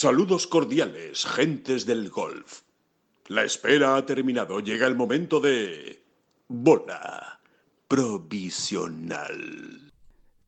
[0.00, 2.60] Saludos cordiales, gentes del golf.
[3.26, 4.60] La espera ha terminado.
[4.60, 6.04] Llega el momento de...
[6.46, 7.40] Bola
[7.88, 9.88] provisional.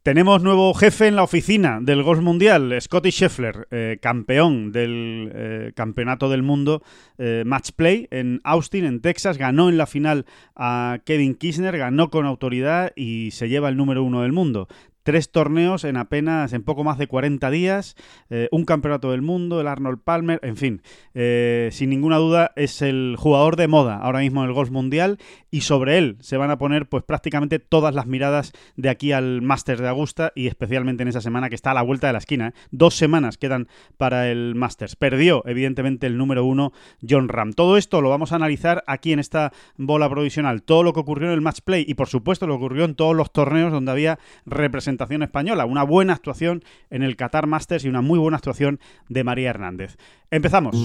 [0.02, 5.72] Tenemos nuevo jefe en la oficina del Golf Mundial, Scotty Scheffler, eh, campeón del eh,
[5.74, 6.82] Campeonato del Mundo
[7.18, 9.36] eh, Match Play en Austin, en Texas.
[9.36, 10.24] Ganó en la final
[10.56, 14.68] a Kevin Kirchner, ganó con autoridad y se lleva el número uno del mundo
[15.10, 17.96] tres torneos en apenas, en poco más de 40 días,
[18.28, 20.82] eh, un campeonato del mundo, el Arnold Palmer, en fin,
[21.14, 25.18] eh, sin ninguna duda es el jugador de moda ahora mismo en el golf mundial
[25.50, 29.42] y sobre él se van a poner pues prácticamente todas las miradas de aquí al
[29.42, 32.20] Masters de Augusta y especialmente en esa semana que está a la vuelta de la
[32.20, 32.48] esquina.
[32.48, 32.52] ¿eh?
[32.70, 33.66] Dos semanas quedan
[33.96, 34.94] para el Masters.
[34.94, 36.72] Perdió evidentemente el número uno
[37.02, 37.52] John Ram.
[37.52, 41.26] Todo esto lo vamos a analizar aquí en esta bola provisional, todo lo que ocurrió
[41.26, 44.20] en el match play y por supuesto lo ocurrió en todos los torneos donde había
[44.46, 45.64] representación española.
[45.64, 49.96] Una buena actuación en el Qatar Masters y una muy buena actuación de María Hernández.
[50.30, 50.76] Empezamos.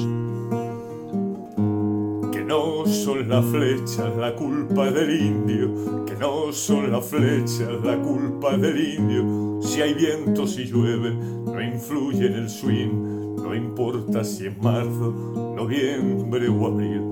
[2.31, 7.97] Que no son las flechas la culpa del indio, que no son las flechas la
[7.97, 9.61] culpa del indio.
[9.61, 15.53] Si hay viento, si llueve, no influye en el swing, no importa si es marzo,
[15.55, 17.09] noviembre o abril.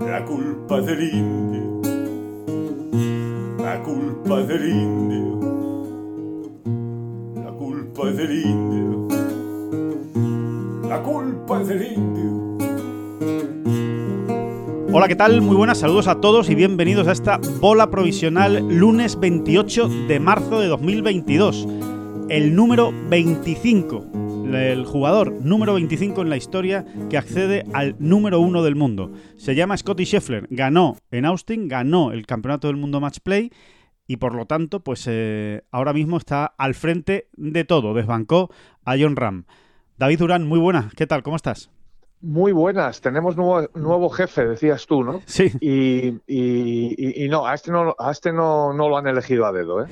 [0.00, 1.71] La culpa del indio
[3.72, 5.40] la culpa es del indio.
[7.42, 9.08] La culpa es del indio.
[10.86, 12.58] La culpa es del indio.
[14.92, 15.40] Hola, ¿qué tal?
[15.40, 20.60] Muy buenas, saludos a todos y bienvenidos a esta bola provisional lunes 28 de marzo
[20.60, 21.66] de 2022.
[22.28, 24.11] El número 25
[24.54, 29.12] el jugador número 25 en la historia que accede al número 1 del mundo.
[29.36, 33.50] Se llama Scotty Scheffler, ganó en Austin, ganó el Campeonato del Mundo Match Play
[34.06, 38.50] y por lo tanto, pues eh, ahora mismo está al frente de todo, desbancó
[38.84, 39.44] a John Ram.
[39.96, 41.22] David Durán, muy buena, ¿qué tal?
[41.22, 41.70] ¿Cómo estás?
[42.22, 45.20] Muy buenas, tenemos nuevo, nuevo jefe, decías tú, ¿no?
[45.26, 45.50] Sí.
[45.60, 49.50] Y, y, y, no, a este no, a este no, no lo han elegido a
[49.50, 49.88] dedo, ¿eh?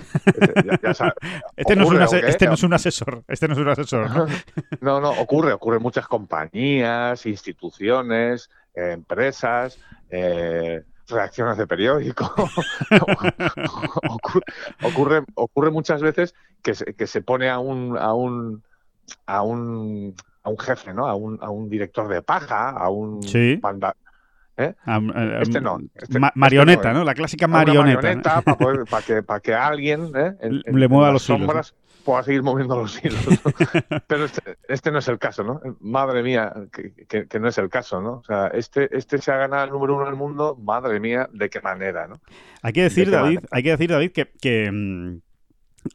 [1.57, 4.11] Este, no, es un este no, es un asesor, este no es un asesor.
[4.11, 4.27] ¿no?
[4.81, 12.33] no, no, ocurre, ocurre en muchas compañías, instituciones, empresas, eh, reacciones de periódico.
[14.85, 18.63] ocurre, ocurre, muchas veces que se, que se pone a un, a un,
[19.27, 21.07] a un a un jefe, ¿no?
[21.07, 23.61] A un, a un director de paja, a un sí.
[24.57, 24.75] ¿eh?
[25.41, 25.79] este no.
[25.95, 27.97] Este, marioneta, este no, La clásica marioneta.
[27.97, 30.35] marioneta para, que, para que alguien ¿eh?
[30.41, 31.75] le mueva los sombras
[32.05, 33.21] pueda seguir moviendo los hilos.
[34.07, 35.61] Pero este, este, no es el caso, ¿no?
[35.81, 38.13] Madre mía, que, que, no es el caso, ¿no?
[38.15, 41.51] O sea, este, este se ha ganado el número uno del mundo, madre mía, de
[41.51, 42.21] qué manera, ¿no?
[42.63, 45.21] Hay que decir, David, hay que decir, David, que, que mm,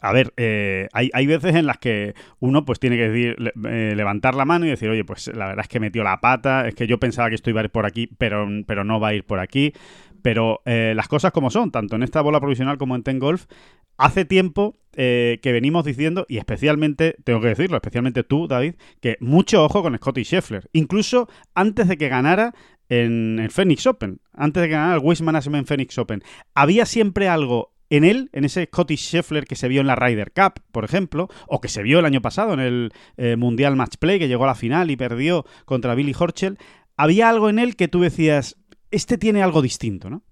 [0.02, 3.94] a ver, eh, hay, hay, veces en las que uno pues tiene que decir, eh,
[3.96, 6.76] levantar la mano y decir, oye, pues la verdad es que metió la pata, es
[6.76, 9.14] que yo pensaba que esto iba a ir por aquí, pero, pero no va a
[9.14, 9.74] ir por aquí.
[10.22, 13.46] Pero eh, las cosas como son, tanto en esta bola provisional como en Ten Golf,
[13.98, 19.66] hace tiempo que venimos diciendo, y especialmente, tengo que decirlo, especialmente tú, David, que mucho
[19.66, 20.70] ojo con Scotty Scheffler.
[20.72, 22.54] Incluso antes de que ganara
[22.88, 27.28] en el Phoenix Open, antes de que ganara el Wish Management Phoenix Open, había siempre
[27.28, 30.86] algo en él, en ese Scottish Scheffler que se vio en la Ryder Cup, por
[30.86, 34.28] ejemplo, o que se vio el año pasado en el eh, Mundial Match Play, que
[34.28, 36.58] llegó a la final y perdió contra Billy Horschel,
[36.98, 38.58] había algo en él que tú decías,
[38.92, 40.24] este tiene algo distinto, ¿no?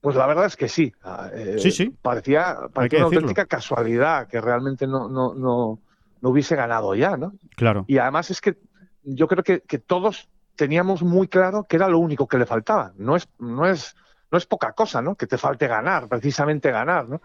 [0.00, 0.92] Pues la verdad es que sí.
[1.02, 1.90] Ah, eh, sí, sí.
[2.02, 5.80] Parecía, parecía una auténtica casualidad que realmente no, no, no,
[6.20, 7.32] no, hubiese ganado ya, ¿no?
[7.56, 7.84] Claro.
[7.88, 8.58] Y además es que
[9.02, 12.92] yo creo que, que todos teníamos muy claro que era lo único que le faltaba.
[12.96, 13.96] No es, no es
[14.30, 15.14] no es poca cosa, ¿no?
[15.14, 17.20] Que te falte ganar, precisamente ganar, ¿no?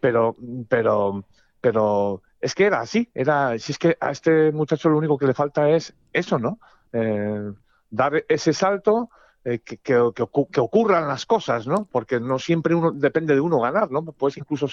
[0.00, 0.36] Pero,
[0.68, 1.24] pero,
[1.60, 5.26] pero es que era así, era, si es que a este muchacho lo único que
[5.26, 6.58] le falta es eso, ¿no?
[6.92, 7.52] Eh,
[7.90, 9.10] dar ese salto,
[9.44, 11.86] eh, que, que, ocurran las cosas, ¿no?
[11.90, 14.02] Porque no siempre uno depende de uno ganar, ¿no?
[14.02, 14.66] Puedes incluso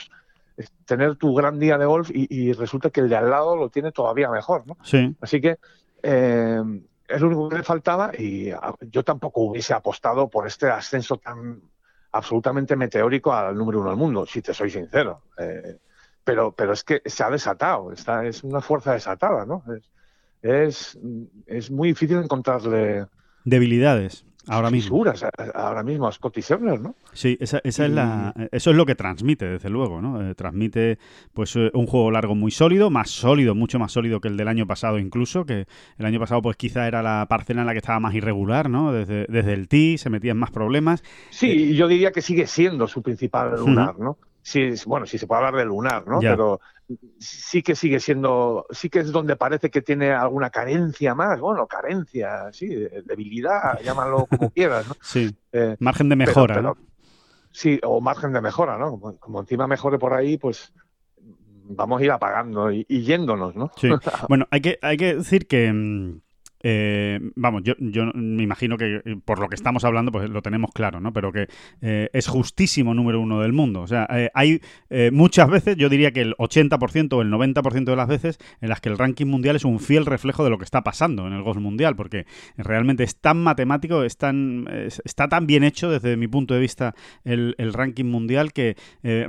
[0.86, 3.92] tener tu gran día de golf y, resulta que el de al lado lo tiene
[3.92, 4.78] todavía mejor, ¿no?
[4.84, 5.16] Sí.
[5.22, 5.58] Así que
[6.02, 6.62] eh,
[7.08, 8.52] es lo único que le faltaba y
[8.90, 11.62] yo tampoco hubiese apostado por este ascenso tan
[12.14, 15.24] absolutamente meteórico al número uno del mundo, si te soy sincero.
[15.38, 15.78] Eh,
[16.24, 19.64] pero, pero es que se ha desatado, está, es una fuerza desatada, ¿no?
[20.42, 20.98] Es,
[21.46, 23.08] es, muy difícil encontrarle...
[23.44, 24.26] Debilidades.
[24.48, 25.04] Ahora mismo.
[25.54, 26.96] ahora mismo a Scotty ¿no?
[27.14, 30.22] Sí, esa, esa es la, eso es lo que transmite, desde luego, ¿no?
[30.22, 31.00] Eh, transmite
[31.34, 34.50] pues eh, un juego largo muy sólido, más sólido, mucho más sólido que el del
[34.50, 35.66] año pasado incluso, que
[35.98, 38.92] el año pasado pues quizá era la parcela en la que estaba más irregular, ¿no?
[38.92, 41.04] Desde, desde el tee se metían más problemas.
[41.30, 44.18] Sí, yo diría que sigue siendo su principal lugar, ¿no?
[44.44, 46.20] Sí, bueno, sí se puede hablar de lunar, ¿no?
[46.20, 46.60] Pero
[47.18, 51.66] sí que sigue siendo, sí que es donde parece que tiene alguna carencia más, bueno,
[51.66, 52.68] carencia, sí,
[53.06, 54.96] debilidad, llámalo como quieras, ¿no?
[55.02, 56.78] Sí, eh, margen de mejora, ¿no?
[57.52, 59.00] Sí, o margen de mejora, ¿no?
[59.20, 60.74] Como, encima mejore por ahí, pues
[61.66, 63.72] vamos a ir apagando y, y yéndonos, ¿no?
[63.78, 63.90] Sí.
[64.28, 66.22] Bueno, hay que, hay que decir que mm,
[66.66, 70.42] eh, vamos, yo, yo me imagino que eh, por lo que estamos hablando, pues lo
[70.42, 71.12] tenemos claro, ¿no?
[71.12, 71.50] Pero que
[71.82, 73.82] eh, es justísimo número uno del mundo.
[73.82, 74.62] O sea, hay
[75.12, 78.80] muchas veces, yo diría que el 80% o el 90% de las veces en las
[78.80, 81.44] que el ranking mundial es un fiel reflejo de lo que está pasando en el
[81.44, 82.26] golf mundial, porque
[82.58, 84.68] realmente es tan matemático, es tan,
[85.04, 86.96] está tan bien hecho desde mi punto de vista
[87.26, 88.78] el, el ranking mundial que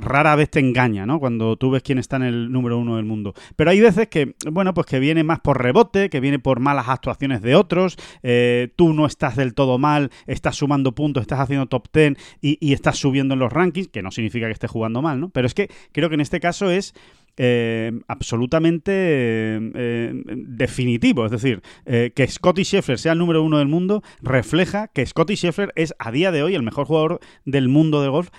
[0.01, 1.19] rara vez te engaña, ¿no?
[1.19, 3.33] Cuando tú ves quién está en el número uno del mundo.
[3.55, 6.87] Pero hay veces que, bueno, pues que viene más por rebote, que viene por malas
[6.87, 11.65] actuaciones de otros, eh, tú no estás del todo mal, estás sumando puntos, estás haciendo
[11.67, 15.19] top 10 y, estás subiendo en los rankings, que no significa que estés jugando mal,
[15.19, 15.29] ¿no?
[15.29, 16.93] Pero es que creo que en este caso es...
[17.37, 21.25] Eh, absolutamente eh, definitivo.
[21.25, 25.73] Es decir, que Scotty Scheffler sea el número uno del mundo refleja que Scotty Scheffler
[25.75, 28.29] es a día de hoy el mejor jugador del mundo de golf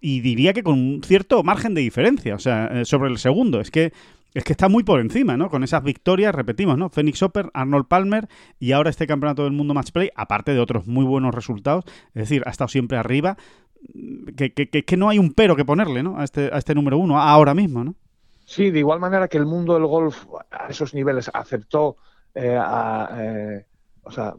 [0.00, 3.60] y diría que con un cierto margen de diferencia, o sea, sobre el segundo.
[3.60, 3.92] Es que
[4.34, 5.48] es que está muy por encima, ¿no?
[5.48, 6.90] Con esas victorias, repetimos, ¿no?
[6.90, 8.28] Phoenix Hopper, Arnold Palmer
[8.58, 12.22] y ahora este campeonato del mundo match play, aparte de otros muy buenos resultados, es
[12.22, 13.36] decir, ha estado siempre arriba,
[14.36, 16.18] que, que, que, no hay un pero que ponerle, ¿no?
[16.18, 17.94] A este, a este número uno, ahora mismo, ¿no?
[18.44, 21.96] Sí, de igual manera que el mundo del golf a esos niveles aceptó,
[22.34, 22.58] eh,
[23.18, 23.66] eh,
[24.02, 24.34] o sea,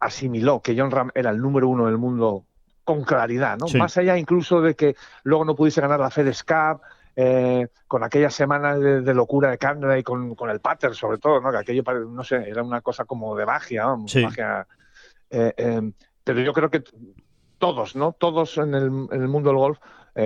[0.00, 2.44] asimiló que John Ram era el número uno del mundo
[2.84, 3.66] con claridad, ¿no?
[3.78, 6.80] Más allá incluso de que luego no pudiese ganar la FedEx Cup,
[7.14, 11.50] eh, con aquellas semanas de, locura de Canadá y con, el pater sobre todo, ¿no?
[11.50, 14.66] que aquello, no sé, era una cosa como de magia, magia
[15.28, 15.92] eh, eh,
[16.24, 16.82] pero yo creo que
[17.58, 18.12] todos, ¿no?
[18.12, 19.78] Todos en el, mundo del golf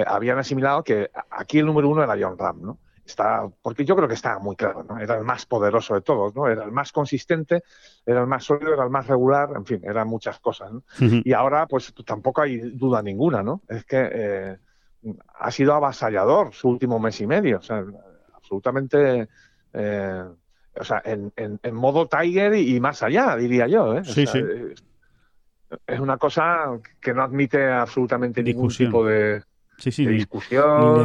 [0.06, 2.78] habían asimilado que aquí el número uno era John Ram, ¿no?
[3.04, 4.98] Está, porque yo creo que estaba muy claro, ¿no?
[4.98, 6.48] Era el más poderoso de todos, ¿no?
[6.48, 7.62] Era el más consistente,
[8.04, 11.66] era el más sólido, era el más regular, en fin, eran muchas cosas, Y ahora,
[11.66, 13.62] pues tampoco hay duda ninguna, ¿no?
[13.68, 14.58] Es que
[15.38, 17.58] ha sido avasallador su último mes y medio.
[17.58, 17.84] O sea,
[18.34, 19.28] absolutamente.
[19.72, 20.24] Eh,
[20.78, 23.96] o sea, en, en, modo Tiger y, más allá, diría yo.
[23.96, 24.04] ¿eh?
[24.04, 24.42] Sí, sí.
[25.86, 29.42] Es, una cosa que no admite absolutamente ningún tipo de,
[29.78, 30.24] Sí, sí, ni, de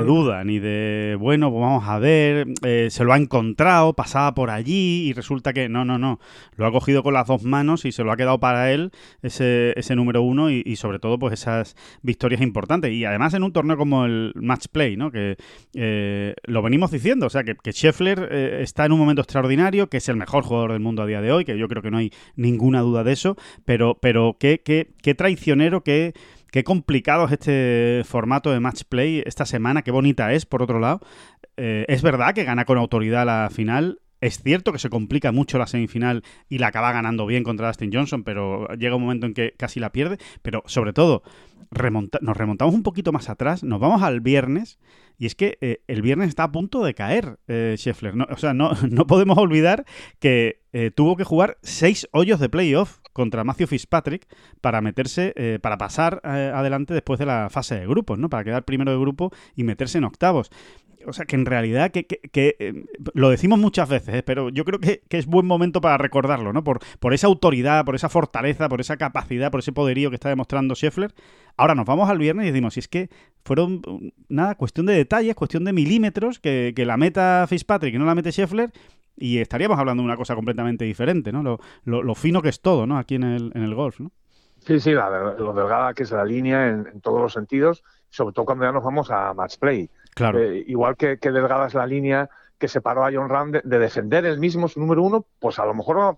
[0.06, 4.50] duda, ni de, bueno, pues vamos a ver, eh, se lo ha encontrado, pasaba por
[4.50, 6.20] allí y resulta que no, no, no,
[6.56, 8.92] lo ha cogido con las dos manos y se lo ha quedado para él
[9.22, 12.92] ese, ese número uno y, sobre todo pues esas victorias importantes.
[12.94, 15.12] Y además en un torneo como el Match Play, ¿no?
[15.12, 15.36] Que
[15.74, 19.90] eh, lo venimos diciendo, o sea, que, que Scheffler eh, está en un momento extraordinario,
[19.90, 21.92] que es el mejor jugador del mundo a día de hoy, que yo creo que
[21.92, 23.36] no hay ninguna duda de eso,
[23.66, 26.14] pero, pero qué, qué, qué traicionero, qué
[26.52, 30.80] Qué complicado es este formato de match play esta semana, qué bonita es, por otro
[30.80, 31.00] lado.
[31.56, 34.02] Eh, es verdad que gana con autoridad la final.
[34.20, 37.92] Es cierto que se complica mucho la semifinal y la acaba ganando bien contra Dustin
[37.92, 40.18] Johnson, pero llega un momento en que casi la pierde.
[40.42, 41.24] Pero sobre todo,
[42.22, 44.78] nos remontamos un poquito más atrás, nos vamos al viernes,
[45.18, 48.14] y es que eh, el viernes está a punto de caer eh, Scheffler.
[48.30, 49.86] o sea, no, no, podemos olvidar
[50.20, 50.60] que
[50.96, 54.28] tuvo que jugar seis hoyos de playoff contra Matthew Fitzpatrick
[54.62, 58.30] para meterse, eh, para pasar eh, adelante después de la fase de grupos, ¿no?
[58.30, 60.52] Para quedar primero de grupo y meterse en octavos.
[61.08, 64.80] O sea, que en realidad, que, que, eh, lo decimos muchas veces, pero yo creo
[64.80, 66.64] que, es buen momento para recordarlo, ¿no?
[66.64, 70.30] Por, por esa autoridad, por esa fortaleza, por esa capacidad, por ese poderío que está
[70.30, 71.14] demostrando Scheffler.
[71.58, 73.10] Ahora nos vamos al viernes y decimos, si es que
[73.44, 73.82] fueron,
[74.30, 78.16] nada, cuestión de detalles, cuestión de milímetros, que, que la meta Fitzpatrick y no la
[78.16, 78.72] mete Scheffler,
[79.16, 81.44] y estaríamos hablando de una cosa completamente diferente, ¿no?
[81.44, 81.60] Lo,
[82.04, 82.98] lo, fino que es todo, ¿no?
[82.98, 84.12] Aquí en el, en el golf, ¿no?
[84.66, 88.66] Sí, sí, lo delgada que es la línea en, todos los sentidos, sobre todo cuando
[88.66, 89.90] ya nos vamos a match play.
[90.14, 90.40] Claro.
[90.40, 94.40] Eh, igual que, delgada es la línea que separó a John Ram de, defender el
[94.40, 96.18] mismo su número uno, pues a lo mejor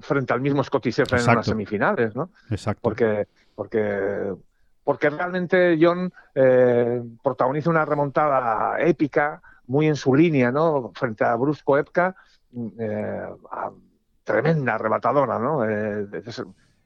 [0.00, 2.30] frente al mismo Scotty Scheffler en las semifinales, ¿no?
[2.50, 2.82] Exacto.
[2.82, 4.34] Porque, porque,
[4.84, 10.92] porque realmente John eh, protagoniza una remontada épica, muy en su línea, ¿no?
[10.94, 12.16] Frente a Brusco Epka,
[12.56, 13.26] eh,
[14.24, 15.68] tremenda, arrebatadora, ¿no?
[15.68, 16.06] Eh,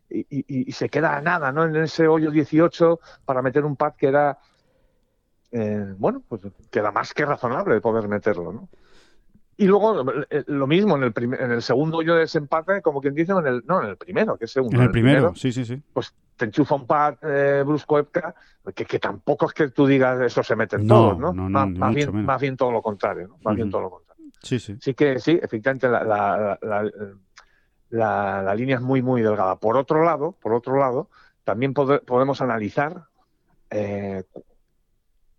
[0.08, 1.64] y, se queda a nada, ¿no?
[1.64, 4.38] En ese hoyo 18 para meter un pad que era,
[5.50, 8.68] eh, bueno, pues queda más que razonable de poder meterlo, ¿no?
[9.56, 10.04] Y luego
[10.46, 13.62] lo mismo en el, en el segundo hoyo de desempate, como quien dice, en el,
[13.66, 14.76] no, en el primero, que es segundo.
[14.76, 15.80] En el, primero, sí, sí, sí.
[15.92, 17.16] Pues te enchufa un pad
[17.64, 18.34] brusco Epka,
[18.74, 21.32] que, que, tampoco es que tú digas eso se meten todos, ¿no?
[21.32, 23.38] no, no más, bien, más, bien, todo lo contrario, ¿no?
[23.44, 24.11] Más bien todo lo contrario.
[24.42, 24.76] Sí, sí.
[24.80, 26.58] Sí que sí, efectivamente la,
[27.90, 29.56] la, línea es muy, muy delgada.
[29.56, 31.08] Por otro lado, por otro lado,
[31.44, 33.04] también podemos analizar
[33.70, 34.24] eh,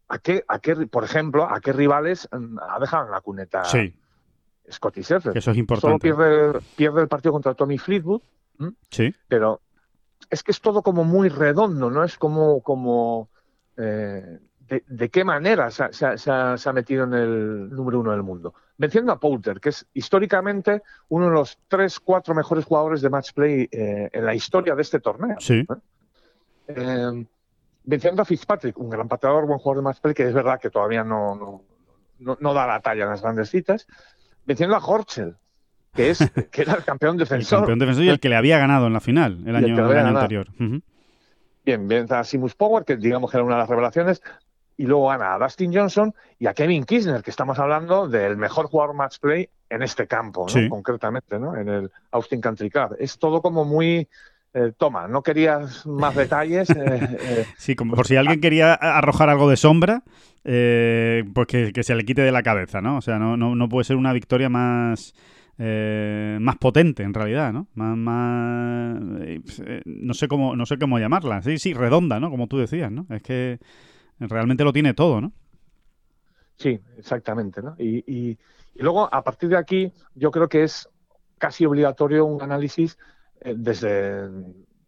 [0.07, 3.65] ¿a qué, a qué, por ejemplo, a qué rivales mm, ha dejado en la cuneta
[3.65, 3.93] Sí,
[4.71, 5.33] Scotty Scheffler?
[5.33, 5.99] que eso es Solo importante.
[5.99, 8.21] pierde, pierde el partido contra Tommy Fleetwood,
[8.89, 9.61] Sí, pero
[10.29, 12.03] es que es todo como muy redondo, ¿no?
[12.03, 13.29] Es como, como
[13.75, 18.23] eh, de, de qué manera se ha- se ha metido en el número uno del
[18.23, 18.53] mundo.
[18.77, 23.31] Venciendo a Poulter, que es históricamente uno de los tres, cuatro mejores jugadores de match
[23.33, 25.35] play eh, en la historia de este torneo.
[25.39, 25.65] sí,
[26.67, 27.25] Eh,
[27.83, 30.69] venciendo a Fitzpatrick, un gran pateador, buen jugador de match play, que es verdad que
[30.69, 31.61] todavía no, no,
[32.19, 33.85] no, no da la talla en las grandes citas.
[34.45, 35.35] Venciendo a Horschel,
[35.93, 36.19] que, es,
[36.51, 37.59] que era el campeón el defensor.
[37.59, 39.97] campeón defensor y el que le había ganado en la final el el año, el
[40.17, 40.47] anterior.
[41.65, 44.21] Bien, vence a Simus Power, que digamos que era una de las revelaciones,
[44.77, 48.67] y luego gana a Dustin Johnson y a Kevin Kisner, que estamos hablando del mejor
[48.67, 50.49] jugador match play en este campo, ¿no?
[50.49, 50.69] Sí.
[50.69, 51.55] concretamente, ¿no?
[51.55, 52.95] en el Austin Country Club.
[52.99, 54.07] Es todo como muy...
[54.53, 56.69] eh, toma, no querías más detalles.
[56.69, 60.03] eh, eh, Sí, como por si alguien quería arrojar algo de sombra,
[60.43, 62.97] eh, pues que, que se le quite de la cabeza, ¿no?
[62.97, 65.15] O sea, no, no, no puede ser una victoria más,
[65.57, 67.67] eh, más potente, en realidad, ¿no?
[67.73, 68.99] Más, más
[69.65, 71.41] eh, no sé cómo, no sé cómo llamarla.
[71.41, 72.29] Sí, sí, redonda, ¿no?
[72.29, 73.05] Como tú decías, ¿no?
[73.09, 73.59] Es que
[74.19, 75.33] realmente lo tiene todo, ¿no?
[76.57, 77.61] Sí, exactamente.
[77.61, 77.75] ¿no?
[77.77, 78.39] Y, y-
[78.75, 80.89] y luego, a partir de aquí, yo creo que es
[81.37, 82.97] casi obligatorio un análisis
[83.41, 84.29] eh, desde,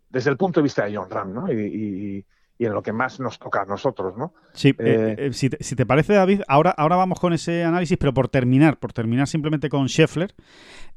[0.10, 1.52] desde el punto de vista de John Ram, ¿no?
[1.52, 2.26] Y,
[2.58, 4.34] y- en lo que más nos toca a nosotros, ¿no?
[4.54, 7.64] Sí, eh, Eh, eh, si, te, si te parece, David, ahora, ahora vamos con ese
[7.64, 10.34] análisis, pero por terminar, por terminar simplemente con Scheffler,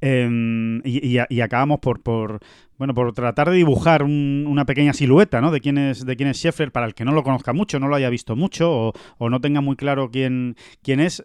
[0.01, 2.41] eh, y, y- y acabamos por, por,
[2.77, 5.51] bueno, por tratar de dibujar un- una pequeña silueta, ¿no?
[5.51, 7.89] De quién es, de quién es Scheffler, para el que no lo conozca mucho, no
[7.89, 11.23] lo haya visto mucho, o, o no tenga muy claro quién, quién es.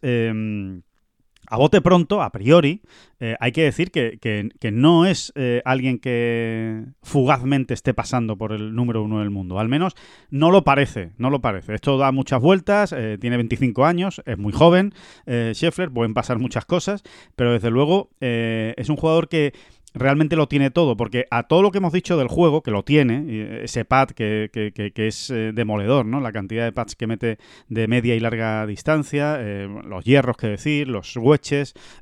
[1.47, 2.81] A bote pronto, a priori,
[3.19, 8.51] eh, hay que decir que, que- no es eh, alguien que fugazmente esté pasando por
[8.53, 9.59] el número uno del mundo.
[9.59, 9.93] Al menos
[10.29, 11.75] no lo parece, no lo parece.
[11.75, 14.93] Esto da muchas vueltas, eh, tiene 25 años, es muy joven,
[15.27, 17.03] Scheffler, pueden pasar muchas cosas,
[17.35, 19.53] pero desde luego es un jugador que
[19.93, 22.83] realmente lo tiene todo, porque a todo lo que hemos dicho del juego, que lo
[22.83, 26.19] tiene, ese pad que, que- que- es eh, demoledor, ¿no?
[26.19, 27.37] La cantidad de pads que mete
[27.69, 31.15] de media y larga distancia, eh, los hierros que decir, los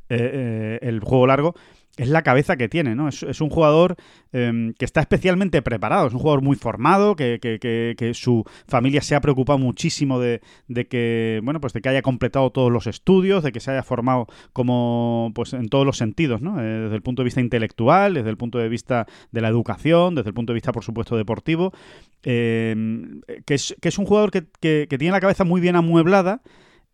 [0.09, 1.55] eh, eh, el juego largo,
[2.01, 3.09] es la cabeza que tiene, ¿no?
[3.09, 3.95] Es, un jugador
[4.33, 9.21] eh, que está especialmente preparado, es un jugador muy formado, que, su familia se ha
[9.21, 13.51] preocupado muchísimo de, de que, bueno, pues de que haya completado todos los estudios, de
[13.51, 16.59] que se haya formado como, pues en todos los sentidos, ¿no?
[16.59, 20.15] Eh, desde el punto de vista intelectual, desde el punto de vista de la educación,
[20.15, 21.71] desde el punto de vista, por supuesto, deportivo,
[22.23, 22.75] eh,
[23.45, 26.41] que, es, un jugador que tiene la cabeza muy bien amueblada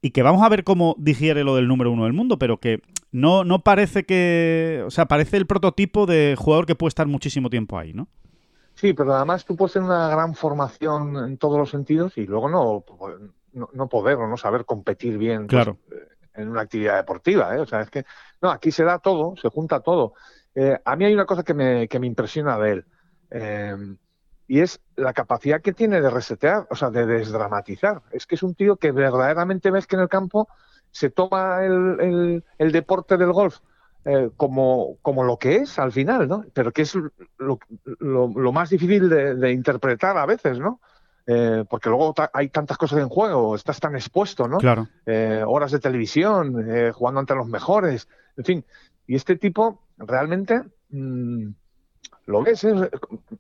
[0.02, 2.82] y que vamos a ver cómo digiere lo del número uno del mundo, pero que
[3.12, 4.84] no, no parece que.
[4.86, 8.08] O sea, parece el prototipo de jugador que puede estar muchísimo tiempo ahí, ¿no?
[8.76, 12.48] Sí, pero además tú puedes tener una gran formación en todos los sentidos y luego
[12.48, 12.86] no,
[13.54, 15.80] no, no poder o no saber competir bien pues, Claro.
[16.36, 17.56] en una actividad deportiva.
[17.56, 17.60] ¿eh?
[17.60, 18.06] O sea, es que
[18.40, 20.14] no, aquí se da todo, se junta todo.
[20.54, 22.86] Eh, a mí hay una cosa que me, que me impresiona de él
[23.32, 23.76] eh,
[24.48, 28.02] y es la capacidad que tiene de resetear, o sea, de desdramatizar.
[28.12, 30.48] Es que es un tío que verdaderamente ves que en el campo
[30.92, 33.58] se toma el, el- el deporte del golf
[34.06, 36.46] eh, como, como lo que es al final, ¿no?
[36.54, 37.60] Pero que es lo,
[38.00, 40.80] lo- lo más difícil de, de interpretar a veces, ¿no?
[41.30, 44.60] Eh, porque luego ta- hay tantas cosas en juego, estás tan expuesto, ¿no?
[44.60, 44.88] Claro.
[45.06, 48.66] Eh, horas de televisión, jugando ante los mejores, en fin.
[49.08, 51.50] Y este tipo realmente mm,
[52.28, 52.64] lo ves.
[52.64, 52.90] Eh,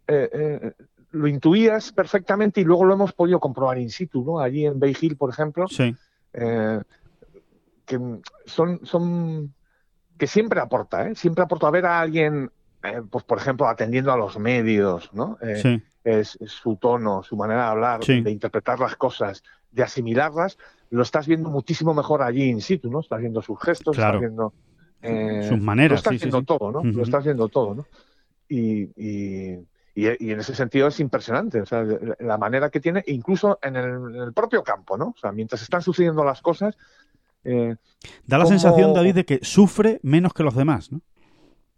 [0.07, 0.73] eh,
[1.11, 4.39] lo intuías perfectamente y luego lo hemos podido comprobar in situ, ¿no?
[4.39, 5.95] Allí en Bay Hill, por ejemplo, Sí.
[6.33, 6.81] eh,
[7.85, 7.99] que
[8.45, 9.53] son, son
[10.17, 11.15] que siempre aporta, ¿eh?
[11.15, 12.51] siempre aporta ver a alguien,
[12.83, 15.37] eh, pues por ejemplo, atendiendo a los medios, ¿no?
[15.41, 15.81] Eh, Sí.
[16.03, 18.21] es, es su tono, su manera de hablar, Sí.
[18.21, 20.57] de interpretar las cosas, de asimilarlas,
[20.89, 22.99] lo estás viendo muchísimo mejor allí in situ, ¿no?
[23.01, 24.17] Estás viendo sus gestos, Claro.
[24.17, 24.53] estás viendo
[25.01, 26.83] eh, Sus maneras, lo estás viendo todo, ¿no?
[26.83, 27.85] Lo estás viendo todo, ¿no?
[28.49, 29.59] Y, y,
[30.05, 31.83] y- y en ese sentido es impresionante, o sea,
[32.19, 33.85] la- manera que tiene, incluso en el,
[34.15, 35.07] en el propio campo, ¿no?
[35.07, 36.77] O sea, mientras están sucediendo las cosas,
[37.43, 37.75] eh,
[38.27, 41.01] Da la ¿Cómo- sensación, David, de que sufre menos que los demás, ¿no?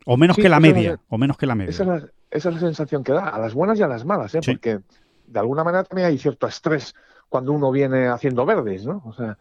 [0.05, 0.91] O menos Sí, que la media.
[0.93, 1.69] la- O menos que la media.
[1.69, 1.95] Esa es, la,
[2.31, 4.39] esa es la sensación que da, a las buenas y a las malas, ¿eh?
[4.41, 4.51] Sí.
[4.51, 4.79] porque
[5.27, 6.93] de alguna manera también hay cierto estrés
[7.29, 9.01] cuando uno viene haciendo verdes, ¿no?
[9.05, 9.37] O sea,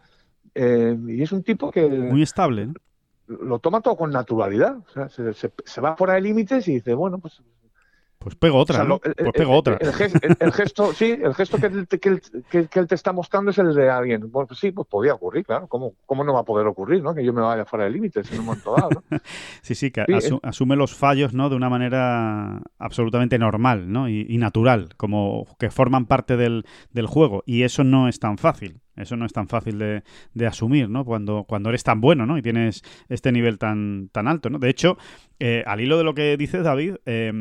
[0.55, 2.73] eh, y es un tipo que Muy estable, ¿no?
[3.27, 6.73] lo toma todo con naturalidad, o sea, se, se- se va fuera de límites y
[6.75, 7.41] dice, bueno, pues...
[8.19, 8.89] Pues pego otra, o sea, ¿no?
[8.95, 9.77] lo- el- Pues pego el- otra.
[9.79, 12.85] El, ges- el- el gesto, sí, el gesto que él, te- que, que- que él
[12.87, 14.29] te está mostrando es el de alguien.
[14.29, 15.67] Bueno, pues sí, pues podía ocurrir, claro.
[15.67, 17.15] ¿Cómo, ¿Cómo no va a poder ocurrir, no?
[17.15, 19.01] Que yo me vaya fuera de límites en un momento dado, ¿no?
[19.61, 21.49] Sí, sí, que Sí, asu- asume los fallos, ¿no?
[21.49, 24.09] De una manera absolutamente normal, ¿no?
[24.09, 27.43] Y, y natural, como que forman parte del, del juego.
[27.45, 28.81] Y eso no es tan fácil.
[28.95, 31.05] Eso no es tan fácil de, asumir, ¿no?
[31.05, 32.37] Cuando, cuando eres tan bueno, ¿no?
[32.37, 34.59] Y tienes este nivel tan, tan alto, ¿no?
[34.59, 34.97] De hecho,
[35.41, 37.31] eh, al hilo de lo que dices, David, eh,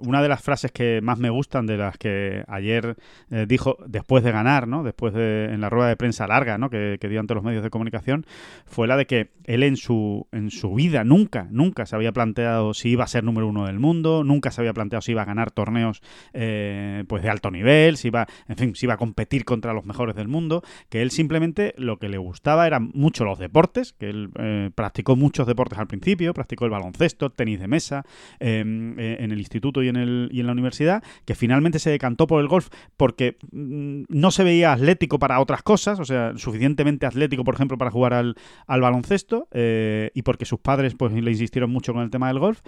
[0.00, 2.96] una de las frases que más me gustan, de las que ayer
[3.30, 4.82] eh, dijo después de ganar, ¿no?
[4.82, 6.68] Después de en la rueda de prensa larga, ¿no?
[6.68, 8.26] Que, dio ante los medios de comunicación,
[8.66, 12.74] fue la de que él en su, en su vida nunca, nunca se había planteado
[12.74, 15.24] si iba a ser número uno del mundo, nunca se había planteado si iba a
[15.24, 19.72] ganar torneos pues de alto nivel, si iba, en fin, si iba a competir contra
[19.72, 24.10] los mejores del mundo, que simplemente lo que le gustaba eran mucho los deportes, que
[24.10, 24.30] él
[24.74, 28.04] practicó muchos deportes al principio, practicó el baloncesto, tenis de mesa
[28.40, 31.90] em, eh, en el instituto y en, el, y en la universidad, que finalmente se
[31.90, 36.32] decantó por el golf porque mm, no se veía atlético para otras cosas, o sea,
[36.36, 38.36] suficientemente atlético, por ejemplo, para jugar al,
[38.66, 42.38] al baloncesto, eh, y porque sus padres pues le insistieron mucho con el tema del
[42.38, 42.60] golf,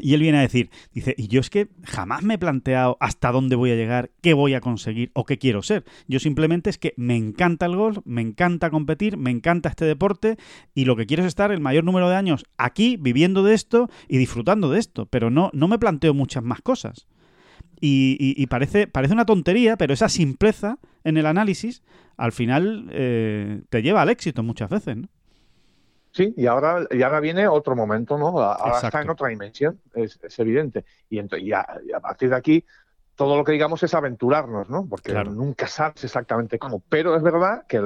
[0.00, 3.32] y él viene a decir, dice, y yo es que jamás me he planteado hasta
[3.32, 5.84] dónde voy a llegar, qué voy a conseguir o qué quiero ser.
[6.06, 10.36] Yo simplemente es que me encanta el golf, me encanta competir, me encanta este deporte
[10.74, 13.88] y lo que quiero es estar el mayor número de años aquí viviendo de esto
[14.08, 17.06] y disfrutando de esto, pero no, no me planteo muchas más cosas.
[17.80, 21.82] Y, parece, parece una tontería, pero esa simpleza en el análisis
[22.16, 25.08] al final eh, te lleva al éxito muchas veces, ¿no?
[26.10, 28.40] Sí, y ahora, y ahora viene otro momento, ¿no?
[28.40, 30.84] Ahora está en otra dimensión, es, evidente.
[31.10, 31.66] Y, y, a,
[32.00, 32.64] partir de aquí,
[33.14, 34.86] todo lo que digamos es aventurarnos, ¿no?
[34.88, 36.82] Porque nunca sabes exactamente cómo.
[36.88, 37.82] Pero es verdad que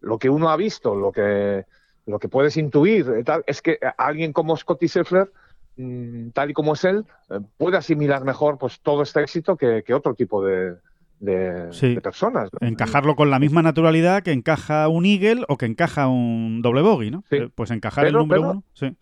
[0.00, 1.66] lo que uno ha visto, lo que,
[2.06, 5.32] lo que puedes intuir, tal, es que alguien como Scotty Scheffler,
[5.76, 9.82] mm, tal y como es él, eh, puede asimilar mejor pues todo este éxito que
[9.94, 10.76] otro tipo de,
[11.20, 12.50] de, personas.
[12.60, 17.10] Encajarlo con la misma naturalidad que encaja un Eagle o que encaja un doble bogey,
[17.10, 17.24] ¿no?
[17.30, 18.64] Eh, pues encajar el número uno.
[18.74, 18.96] Sí.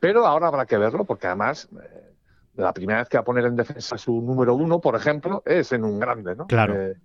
[0.00, 2.14] Pero ahora habrá que verlo porque además eh,
[2.56, 5.72] la primera vez que va a poner en defensa su número uno, por ejemplo, es
[5.72, 6.46] en un grande, ¿no?
[6.46, 6.74] Claro.
[6.74, 6.96] Eh,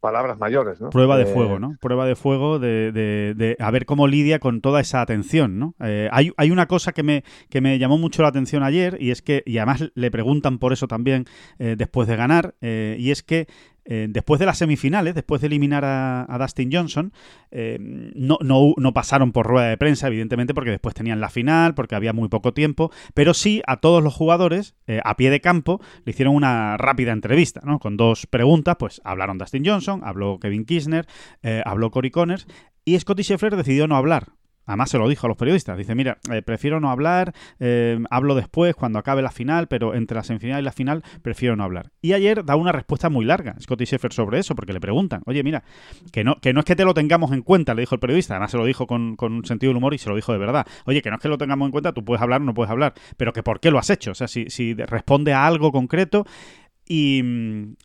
[0.00, 0.90] palabras mayores, ¿no?
[0.90, 1.76] Prueba de fuego, ¿no?
[1.80, 5.76] Prueba de fuego de, de, a ver cómo lidia con toda esa atención, ¿no?
[5.78, 9.22] hay, hay, una cosa que me, que me llamó mucho la atención ayer y es
[9.22, 13.46] que, y además le preguntan por eso también después de ganar, y es que
[13.84, 17.12] eh, después de las semifinales, después de eliminar a, Dustin Johnson,
[17.50, 21.94] eh, no, no, pasaron por rueda de prensa, evidentemente, porque después tenían la final, porque
[21.94, 25.80] había muy poco tiempo, pero sí a todos los jugadores, eh, a pie de campo,
[26.04, 27.78] le hicieron una rápida entrevista, ¿no?
[27.78, 31.06] Con dos preguntas, pues hablaron Dustin Johnson, habló Kevin Kirchner,
[31.64, 32.46] habló Cory Connors,
[32.84, 34.32] y Scotty Scheffler decidió no hablar.
[34.72, 35.76] Además se lo dijo a los periodistas.
[35.76, 40.14] Dice, mira, eh, prefiero no hablar, eh, hablo después cuando acabe la final, pero entre
[40.16, 41.90] la semifinal y la final prefiero no hablar.
[42.00, 45.42] Y ayer da una respuesta muy larga Scotty Sheffer sobre eso, porque le preguntan, oye,
[45.42, 45.62] mira,
[46.10, 48.32] que no, que no es que te lo tengamos en cuenta, le dijo el periodista,
[48.32, 50.66] además se lo dijo con, con sentido del humor y se lo dijo de verdad.
[50.86, 52.70] Oye, que no es que lo tengamos en cuenta, tú puedes hablar o no puedes
[52.70, 54.12] hablar, pero que por qué lo has hecho.
[54.12, 56.24] O sea, si, si responde a algo concreto
[56.94, 57.24] y,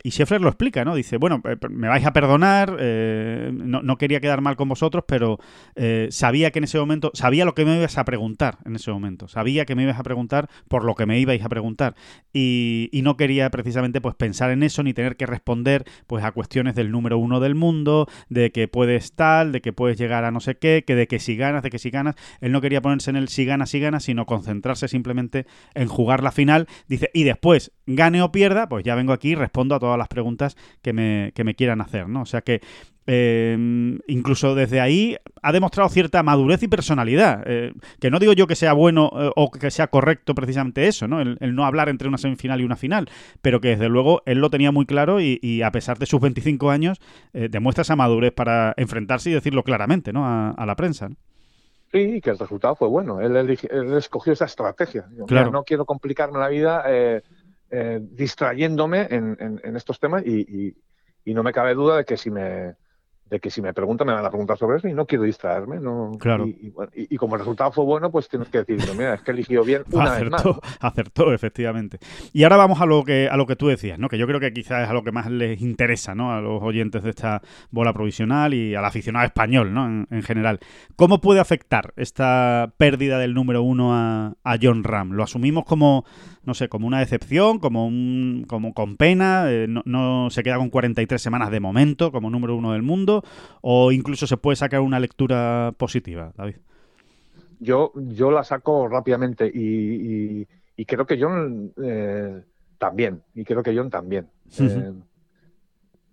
[0.04, 0.94] y Scheffler lo explica, ¿no?
[0.94, 5.40] Dice, bueno, eh, me vais a perdonar, eh, no, quería quedar mal con vosotros, pero
[5.76, 8.92] eh, sabía que en ese momento, sabía lo que me ibas a preguntar en ese
[8.92, 11.96] momento, sabía que me ibas a preguntar por lo que me ibais a preguntar
[12.34, 16.34] y, y, no quería precisamente pues pensar en eso ni tener que responder pues a
[16.34, 20.32] cuestiones del número uno del mundo, de que puedes tal, de que puedes llegar a
[20.32, 22.82] no sé qué, que de que si ganas, de que si ganas, él no quería
[22.82, 27.10] ponerse en el si ganas, si ganas, sino concentrarse simplemente en jugar la final, dice,
[27.14, 30.58] y después, gane o pierda, pues ya vengo aquí y respondo a todas las preguntas
[30.82, 32.24] que me, que me quieran hacer, ¿no?
[32.24, 32.62] O sea que
[33.10, 33.58] eh,
[34.08, 37.42] incluso desde ahí ha demostrado cierta madurez y personalidad.
[37.46, 41.08] Eh, que no digo yo que sea bueno eh, o que sea correcto precisamente eso,
[41.08, 41.22] ¿no?
[41.22, 43.10] El, no hablar entre una semifinal y una final,
[43.42, 46.70] pero que desde luego él lo tenía muy claro y, a pesar de sus 25
[46.70, 47.00] años
[47.34, 50.26] demuestra esa madurez para enfrentarse y decirlo claramente, ¿no?
[50.26, 51.10] A, la prensa.
[51.92, 53.22] Sí, que el resultado fue bueno.
[53.22, 53.58] Él,
[53.96, 55.06] escogió esa estrategia.
[55.28, 55.52] claro.
[55.52, 56.84] no quiero complicarme la vida
[57.70, 60.76] eh, distrayéndome en, estos temas y,
[61.26, 62.76] no me cabe duda de que si me
[63.30, 65.82] de que si me preguntan me van a preguntar sobre eso y no quiero distraerme
[65.82, 66.48] no claro.
[66.48, 69.84] Y, como el resultado fue bueno pues tienes que decir mira es que eligió bien
[69.92, 72.00] una acertó, vez más acertó efectivamente.
[72.32, 74.40] Y ahora vamos a lo que a lo que tú decías no que yo creo
[74.40, 77.42] que quizás es a lo que más les interesa no a los oyentes de esta
[77.70, 80.60] bola provisional y al aficionado español no en, general.
[80.96, 86.06] Cómo puede afectar esta pérdida del número uno a, a John Ram lo asumimos como
[86.48, 90.70] no sé, como una decepción, como un, como con pena, eh, no, se queda con
[90.70, 93.22] 43 semanas de momento como número uno del mundo,
[93.62, 96.56] o incluso se puede sacar una lectura positiva, David.
[97.60, 100.48] Yo, yo la saco rápidamente y,
[100.86, 102.42] creo que John eh,
[102.78, 104.30] también, y creo que John también.
[104.58, 104.94] Eh,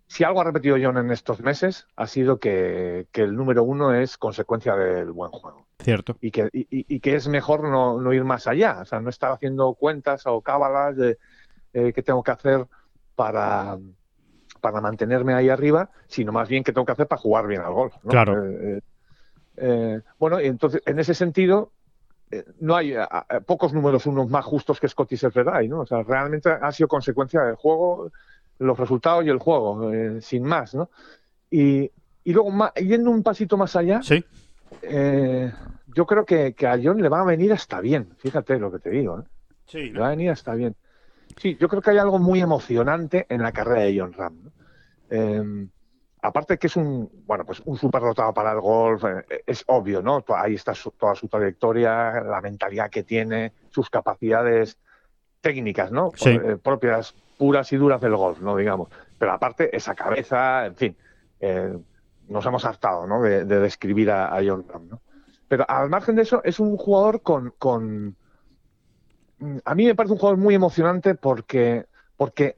[0.09, 3.95] si algo ha repetido John en estos meses ha sido que, que el número uno
[3.95, 5.65] es consecuencia del buen juego.
[5.85, 6.17] Cierto.
[6.21, 9.75] Y que, y, que es mejor no, ir más allá, o sea, no estar haciendo
[9.75, 11.19] cuentas o cábalas de
[11.75, 12.67] eh, qué tengo que hacer
[13.15, 13.79] para,
[14.63, 17.73] para mantenerme ahí arriba, sino más bien qué tengo que hacer para jugar bien al
[17.75, 17.95] golf.
[18.03, 18.11] ¿no?
[18.11, 18.45] Claro.
[18.45, 18.81] Eh, eh,
[19.59, 21.71] eh, bueno, y entonces, en ese sentido,
[22.31, 25.81] eh, no hay a- a- pocos números unos más justos que Scotty Scheffler hay, ¿no?
[25.81, 28.11] O sea, realmente ha sido consecuencia del juego,
[28.59, 30.89] los resultados y el juego, eh, sin más, ¿no?
[31.51, 31.91] Y,
[32.25, 34.25] y luego, yendo un pasito más allá, Sí.
[34.83, 35.53] Eh,
[35.95, 38.79] yo creo que, que a John le va a venir hasta bien, fíjate lo que
[38.79, 39.23] te digo, ¿eh?
[39.67, 40.75] Sí, Le va a venir hasta bien.
[41.37, 44.43] Sí, yo creo que hay algo muy emocionante en la carrera de John Ram.
[44.45, 44.53] ¿no?
[45.11, 45.69] Eh,
[46.23, 50.25] aparte que es un, bueno, pues un superdotado para el golf, eh, es obvio, ¿no?
[50.29, 54.79] Ahí está su- toda su trayectoria, la mentalidad que tiene, sus capacidades
[55.41, 56.13] técnicas, ¿no?
[56.15, 56.31] Sí.
[56.31, 58.57] Eh, propias, puras y duras del golf, ¿no?
[58.57, 58.89] Digamos.
[59.19, 60.97] Pero aparte, esa cabeza, en fin,
[61.41, 61.77] eh,
[62.29, 63.23] nos hemos hartado, ¿no?
[63.23, 65.01] De, de describir a, a John Ram, ¿no?
[65.49, 68.17] Pero al margen de eso, es un jugador con, con,
[69.65, 72.57] a mí me parece un jugador muy emocionante porque, porque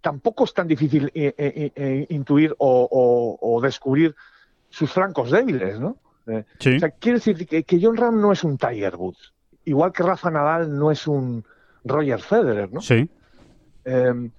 [0.00, 4.14] tampoco es tan difícil eh, eh, eh, intuir o, o- o descubrir
[4.68, 5.96] sus flancos débiles, ¿no?
[6.58, 6.76] Sí.
[6.76, 9.32] o sea, quiere decir que, que John Ram no es un Tiger Woods,
[9.64, 11.44] igual que Rafa Nadal no es un
[11.84, 12.80] Roger Federer, ¿no?
[12.80, 13.08] Sí.
[13.84, 14.30] Eh,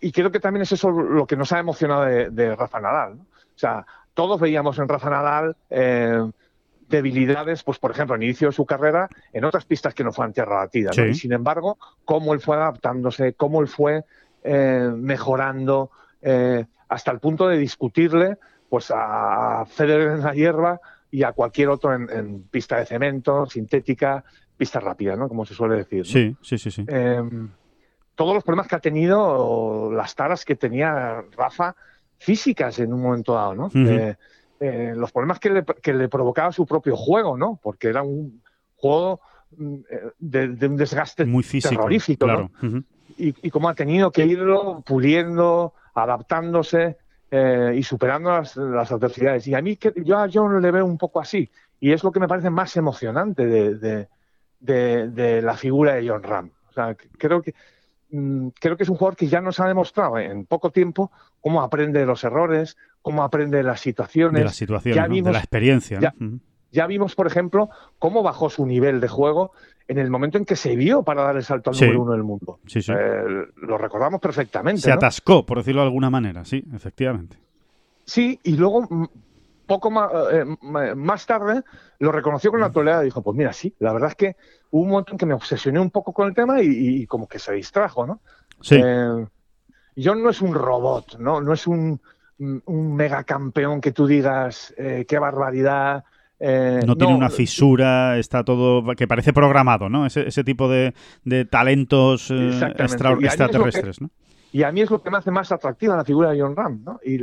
[0.00, 3.18] y creo que también es eso lo que nos ha emocionado de, de Rafa Nadal.
[3.18, 3.26] ¿no?
[3.54, 6.22] O sea, todos veíamos en Rafa Nadal eh,
[6.88, 10.32] debilidades, pues por ejemplo, el inicio de su carrera, en otras pistas que no fueran
[10.32, 10.88] tierra batida.
[10.88, 10.94] ¿no?
[10.94, 11.10] Sí.
[11.10, 14.04] Y sin embargo, cómo él fue adaptándose, cómo él fue
[14.42, 15.90] eh, mejorando,
[16.22, 18.36] eh, hasta el punto de discutirle
[18.68, 23.46] pues a Federer en la hierba y a cualquier otro en, en pista de cemento,
[23.46, 24.24] sintética,
[24.56, 25.28] pista rápida, ¿no?
[25.28, 26.00] Como se suele decir.
[26.00, 26.04] ¿no?
[26.04, 26.84] Sí, sí, sí, sí.
[26.88, 27.22] eh,
[28.14, 31.74] todos los problemas que ha tenido, las taras que tenía Rafa
[32.18, 33.70] físicas en un momento dado, ¿no?
[33.74, 34.14] Eh,
[34.60, 37.58] eh, los problemas que le, que le provocaba su propio juego, ¿no?
[37.62, 38.42] Porque era un
[38.76, 39.20] juego
[39.56, 41.74] mm, eh, de, de un desgaste Muy físico.
[41.74, 42.50] terrorífico, ¿no?
[43.18, 46.96] y, y cómo ha tenido que irlo puliendo, adaptándose
[47.30, 49.46] eh, y superando las, las adversidades.
[49.48, 51.48] Y a mí, que, yo a John le veo un poco así.
[51.80, 54.08] Y es lo que me parece más emocionante de,
[54.60, 56.50] de- la figura de John Ram.
[56.70, 57.54] O sea, creo que,
[58.60, 62.00] creo que es un jugador que ya nos ha demostrado en poco tiempo cómo aprende
[62.00, 64.58] de los errores, cómo aprende de las situaciones.
[64.58, 65.08] De ya ¿no?
[65.08, 65.98] de vimos- la experiencia.
[65.98, 66.02] ¿no?
[66.02, 66.14] ya-.
[66.72, 67.68] Ya vimos, por ejemplo,
[68.00, 69.52] cómo bajó su nivel de juego
[69.86, 71.84] en el momento en que se vio para dar el salto al Sí.
[71.84, 72.58] número uno del mundo.
[72.66, 72.90] Sí, sí.
[72.92, 74.80] Eh, lo recordamos perfectamente.
[74.80, 74.96] Se ¿no?
[74.96, 77.36] atascó, por decirlo de alguna manera, sí, efectivamente.
[78.04, 79.04] Sí, y luego, mm,
[79.66, 80.10] poco más,
[80.96, 81.62] más tarde,
[81.98, 84.36] lo reconoció con naturalidad y dijo, pues mira, sí, la verdad es que
[84.70, 86.68] hubo un momento en que me obsesioné un poco con el tema y,
[87.02, 88.20] y como que se distrajo, ¿no?
[88.60, 89.26] Sí, Eh,
[89.96, 91.40] John no es un robot, ¿no?
[91.40, 92.00] No es un,
[92.38, 96.04] un megacampeón que tú digas, eh, qué barbaridad.
[96.40, 100.04] eh, no tiene una fisura, está todo que parece programado, ¿no?
[100.04, 104.10] Ese, ese tipo de, de talentos eh, extra- que- extraterrestres, ¿no?
[104.52, 106.82] Y a mí es lo que me hace más atractiva la figura de John Ram,
[106.84, 107.00] ¿no?
[107.04, 107.14] Y,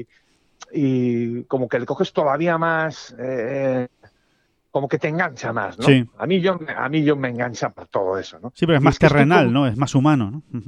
[0.00, 0.06] y-
[0.74, 3.86] y como que le coges todavía más, eh,
[4.70, 5.84] como que te engancha más, ¿no?
[5.86, 6.04] Sí.
[6.18, 8.50] A mí John, a mí John me engancha por todo eso, ¿no?
[8.54, 9.66] Sí, pero es Y más que terrenal, como- ¿no?
[9.68, 10.62] Es más humano, ¿no?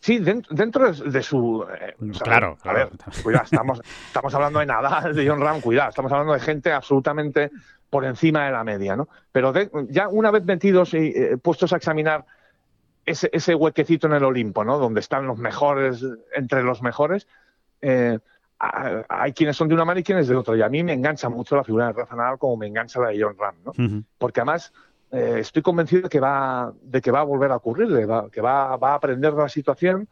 [0.00, 1.64] Sí, dentro, dentro de, su...
[1.80, 2.88] eh, o sea, Claro, A ver,
[3.22, 7.52] cuidado, estamos, estamos hablando de Nadal, de John Ram, cuidado, estamos hablando de gente absolutamente
[7.88, 9.08] por encima de la media, ¿no?
[9.30, 12.24] Pero de- ya una vez metidos y eh, puestos a examinar
[13.06, 14.78] ese, ese huequecito en el Olimpo, ¿no?
[14.78, 16.04] Donde están los mejores,
[16.34, 17.28] entre los mejores,
[17.80, 18.18] eh,
[19.08, 20.56] hay quienes son de una manera y quienes de otra.
[20.56, 23.08] Y a mí me engancha mucho la figura de Rafa Nadal como me engancha la
[23.08, 23.72] de John Ram, ¿no?
[24.18, 24.72] Porque además
[25.10, 28.30] eh, estoy convencido de que va de que va a volver a ocurrir, de va-
[28.30, 30.08] que va, va a aprender de la situación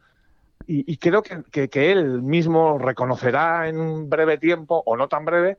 [0.67, 5.07] y, y creo que, que- que él mismo reconocerá en un breve tiempo o no
[5.07, 5.57] tan breve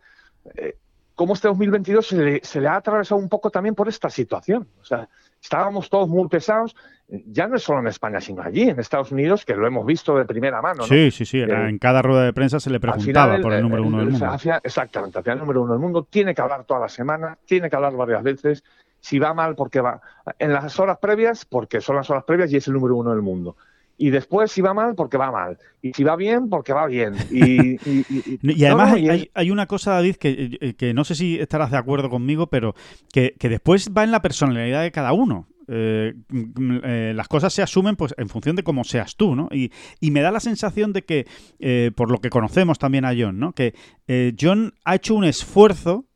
[0.54, 0.76] eh,
[1.14, 4.66] cómo este 2022 se le, se le ha atravesado un poco también por esta situación.
[4.80, 5.08] O sea,
[5.40, 6.74] estábamos todos muy pesados,
[7.08, 9.84] eh, ya no es solo en España, sino allí, en Estados Unidos, que lo hemos
[9.84, 10.82] visto de primera mano.
[10.82, 10.86] ¿no?
[10.86, 11.40] Sí, sí, sí.
[11.40, 14.06] era- Eh, en cada rueda de prensa se le preguntaba por el número uno del
[14.06, 14.26] el- mundo.
[14.30, 16.06] hacia- exactamente, hacia el número uno del mundo.
[16.08, 18.64] Tiene que hablar toda la semana, tiene que hablar varias veces.
[19.00, 20.00] Si va mal, porque va.
[20.38, 23.20] En las horas previas, porque son las horas previas y es el número uno del
[23.22, 23.56] mundo.
[24.04, 25.58] Y después, si va mal, porque va mal.
[25.80, 27.14] Y si va bien, porque va bien.
[27.30, 31.04] Y, y- y- y- además no, no, hay, hay- una cosa, David, que, que no
[31.04, 32.74] sé si estarás de acuerdo conmigo, pero
[33.12, 35.46] que, que después va en la personalidad de cada uno.
[35.68, 39.48] Eh, mm, eh, las cosas se asumen pues en función de cómo seas tú, ¿no?
[39.52, 41.28] Y, y me da la sensación de que,
[41.60, 43.52] eh, por lo que conocemos también a John, ¿no?
[43.52, 43.72] Que
[44.38, 46.06] John ha hecho un esfuerzo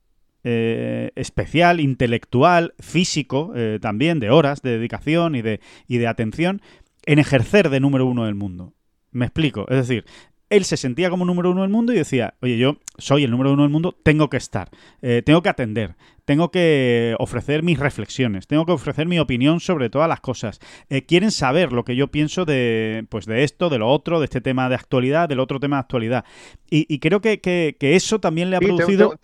[0.48, 6.60] eh, especial, intelectual, físico, eh, también, de horas de dedicación y de, y de atención,
[7.06, 8.74] en ejercer de número uno del mundo.
[9.12, 9.66] Me explico.
[9.68, 10.04] Es decir,
[10.48, 13.52] él se sentía como número uno del mundo y decía, oye, yo soy el número
[13.52, 14.70] uno del mundo, tengo que estar,
[15.02, 19.90] eh, tengo que atender, tengo que ofrecer mis reflexiones, tengo que ofrecer mi opinión sobre
[19.90, 20.60] todas las cosas.
[20.88, 24.26] Eh, quieren saber lo que yo pienso de, pues de esto, de lo otro, de
[24.26, 26.24] este tema de actualidad, del otro tema de actualidad.
[26.70, 29.14] Y, creo que, que, eso también le ha producido...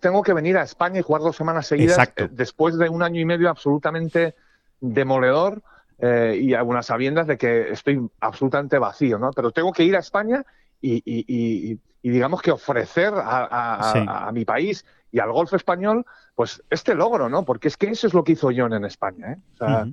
[0.00, 3.20] Tengo, que venir a España y jugar dos semanas seguidas eh, después de un año
[3.20, 4.34] y medio absolutamente
[4.80, 5.62] demoledor
[5.98, 9.30] eh, y algunas sabiendas de que estoy absolutamente vacío, ¿no?
[9.32, 10.44] Pero tengo que ir a España
[10.80, 16.04] y, digamos que ofrecer a, mi país y al golf español,
[16.34, 17.44] pues este logro, ¿no?
[17.44, 19.36] Porque es que eso es lo que hizo John en España, ¿eh?
[19.54, 19.86] O sea,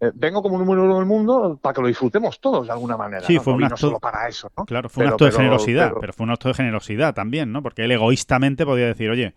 [0.00, 3.26] eh, vengo como número uno del mundo para que lo disfrutemos todos de alguna manera.
[3.26, 3.76] Sí, fue un acto.
[3.76, 4.64] solo para eso, ¿no?
[4.64, 6.12] Claro, fue un acto de generosidad, pero...
[6.12, 7.62] fue un acto de generosidad también, ¿no?
[7.62, 9.34] Porque él egoístamente podía decir, oye,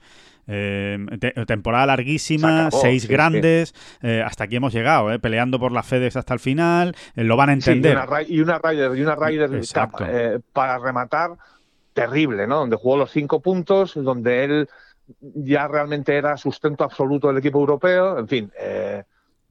[0.48, 0.98] eh,
[1.48, 6.34] temporada larguísima, seis grandes, eh, hasta aquí hemos llegado, eh, peleando por la FedEx hasta
[6.34, 7.98] el final, lo van a entender.
[8.28, 9.62] y, una, Ryder, y una Ryder
[10.54, 11.32] para rematar,
[11.94, 12.58] terrible, ¿no?
[12.58, 14.70] Donde jugó los cinco puntos, donde él
[15.20, 18.52] ya realmente era sustento absoluto del equipo europeo, en fin,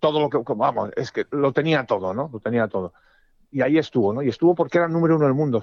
[0.01, 2.31] todo lo que, vamos, es que lo tenía todo, ¿no?
[2.33, 2.93] Lo tenía todo.
[3.53, 4.23] Y ahí estuvo, ¿no?
[4.23, 5.63] Y estuvo porque era el número uno del mundo.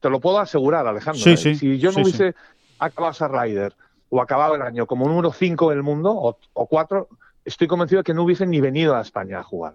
[0.00, 1.36] te lo puedo asegurar, Alejandro.
[1.36, 2.34] Si yo no hubiese
[2.78, 3.74] acabado esa Ryder
[4.10, 7.08] o acabado el año como número 5 del mundo o, o 4,
[7.44, 9.74] estoy convencido de que no hubiesen ni venido a España a jugar.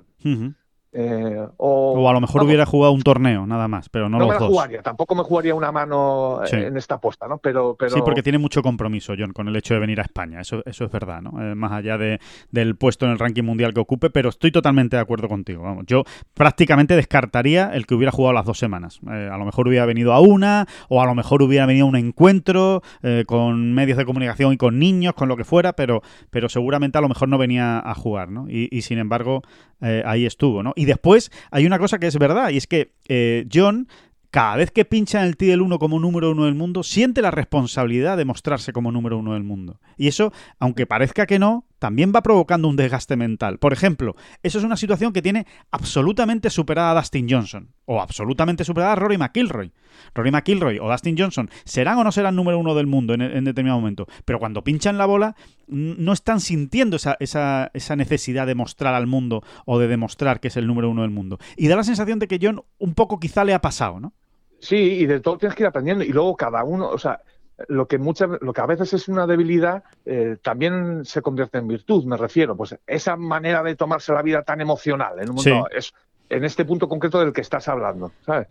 [0.97, 4.47] Eh, o, a lo mejor hubiera jugado un torneo, nada más, pero no, los dos.
[4.47, 7.37] Jugaría, tampoco me jugaría una mano eh, en esta apuesta, ¿no?
[7.37, 7.91] Pero, pero...
[7.91, 10.85] Sí, porque tiene mucho compromiso, John, con el hecho de venir a España, eso, eso
[10.85, 11.41] es verdad, ¿no?
[11.43, 14.95] Eh, más allá de, del puesto en el ranking mundial que ocupe, pero estoy totalmente
[14.95, 15.63] de acuerdo contigo.
[15.63, 16.03] Vamos, yo
[16.33, 19.01] prácticamente descartaría el que hubiera jugado las dos semanas.
[19.05, 21.97] a lo mejor hubiera venido a una, o a lo mejor hubiera venido a un
[21.97, 22.81] encuentro
[23.27, 27.01] con medios de comunicación y con niños, con lo que fuera, pero, pero seguramente a
[27.01, 28.49] lo mejor no venía a jugar, ¿no?
[28.49, 29.41] Y, y sin embargo,
[29.81, 30.71] ahí estuvo, ¿no?
[30.75, 33.87] Y después hay una cosa que es verdad, y es que eh, John
[34.35, 37.21] cada vez que pincha en el T del 1 como número uno del mundo, siente
[37.21, 39.79] la responsabilidad de mostrarse como número uno del mundo.
[39.95, 43.59] Y eso, aunque parezca que no, también va provocando un desgaste mental.
[43.59, 48.63] Por ejemplo, eso es una situación que tiene absolutamente superada a Dustin Johnson, o absolutamente
[48.63, 49.71] superada a Rory McIlroy.
[50.15, 53.79] Rory McIlroy o Dustin Johnson serán o no serán número uno del mundo en, determinado
[53.79, 55.35] momento, pero cuando pinchan la bola
[55.67, 60.47] no están sintiendo esa, esa, esa, necesidad de mostrar al mundo o de demostrar que
[60.47, 61.37] es el número uno del mundo.
[61.55, 64.11] Y da la sensación de que John un poco quizá le ha pasado, ¿no?
[64.57, 66.03] Sí, y de todo tienes que ir aprendiendo.
[66.03, 67.21] Y luego cada uno, o sea,
[67.67, 71.67] lo que muchas, lo que a veces es una debilidad, eh, también se convierte en
[71.67, 72.55] virtud, me refiero.
[72.55, 75.93] Pues esa manera de tomarse la vida tan emocional en un mundo, es
[76.29, 78.47] en este punto concreto del que estás hablando, ¿sabes?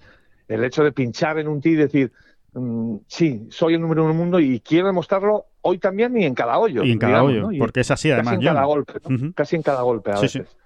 [0.49, 2.13] El hecho de pinchar en un ti y decir,
[2.55, 6.35] mm, sí, soy el número uno del mundo y quiero demostrarlo hoy también y en
[6.35, 6.83] cada hoyo.
[6.83, 8.35] Y en cada hoyo, porque es así además.
[8.35, 8.93] Casi en cada golpe,
[9.35, 10.57] casi en cada golpe a veces.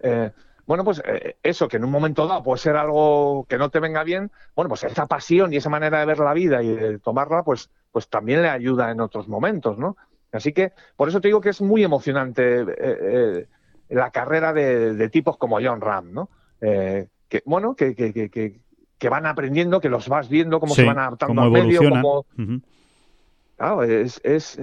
[0.00, 0.30] Eh,
[0.68, 3.80] bueno, pues eh, eso, que en un momento dado puede ser algo que no te
[3.80, 6.98] venga bien, bueno, pues esa pasión y esa manera de ver la vida y de
[6.98, 9.96] tomarla, pues, pues también le ayuda en otros momentos, ¿no?
[10.32, 13.46] Así que por eso te digo que es muy emocionante eh, eh,
[13.88, 16.28] la carrera de, tipos como John Ram, ¿no?
[16.60, 18.12] que, bueno, que, que,
[18.98, 22.26] que, van aprendiendo, que los vas viendo cómo se van adaptando al medio, cómo...
[23.56, 24.60] Claro, es, es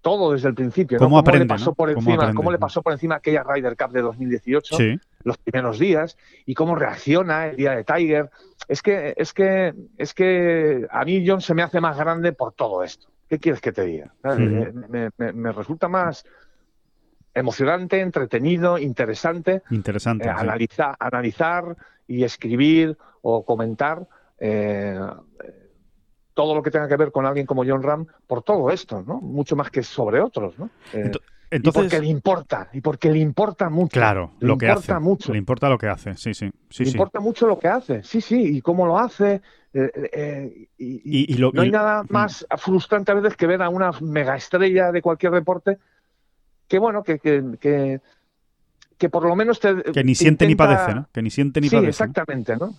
[0.00, 3.42] todo desde el principio, ¿Cómo, le pasó por encima, cómo le pasó por encima aquella
[3.42, 4.76] Ryder Cup de 2018,
[5.22, 8.30] los primeros días, y cómo reacciona el día de Tiger.
[8.68, 12.52] Es que, es que, es que a mí John se me hace más grande por
[12.52, 13.08] todo esto.
[13.28, 14.12] ¿Qué quieres que te diga?
[14.24, 14.72] Eh,
[15.16, 16.24] me, resulta más
[17.32, 19.62] emocionante, entretenido, interesante.
[19.70, 20.28] Interesante.
[20.28, 20.32] Eh,
[20.98, 21.76] analizar
[22.08, 24.06] y escribir o comentar.
[24.38, 24.98] Eh,
[26.34, 29.20] todo lo que tenga que ver con alguien como John Ram por todo esto, ¿no?
[29.20, 30.70] Mucho más que sobre otros, ¿no?
[30.92, 33.92] Eh, entonces, y porque le importa, y porque le importa mucho.
[33.92, 34.98] Claro, lo que hace.
[35.00, 35.32] Mucho.
[35.32, 36.50] Le importa lo que hace, sí, sí.
[36.68, 39.40] sí le importa mucho lo que hace, sí, sí, y cómo lo hace.
[39.72, 44.36] Eh, eh, y, no hay nada más frustrante a veces que ver a una mega
[44.36, 45.78] estrella de cualquier deporte
[46.66, 48.00] que, bueno, que, que,
[48.96, 49.82] que, por lo menos te.
[49.82, 51.08] Que ni siente ni padece, ¿no?
[51.12, 51.90] Que ni siente ni sí, padece.
[51.90, 52.74] Exactamente, ¿no?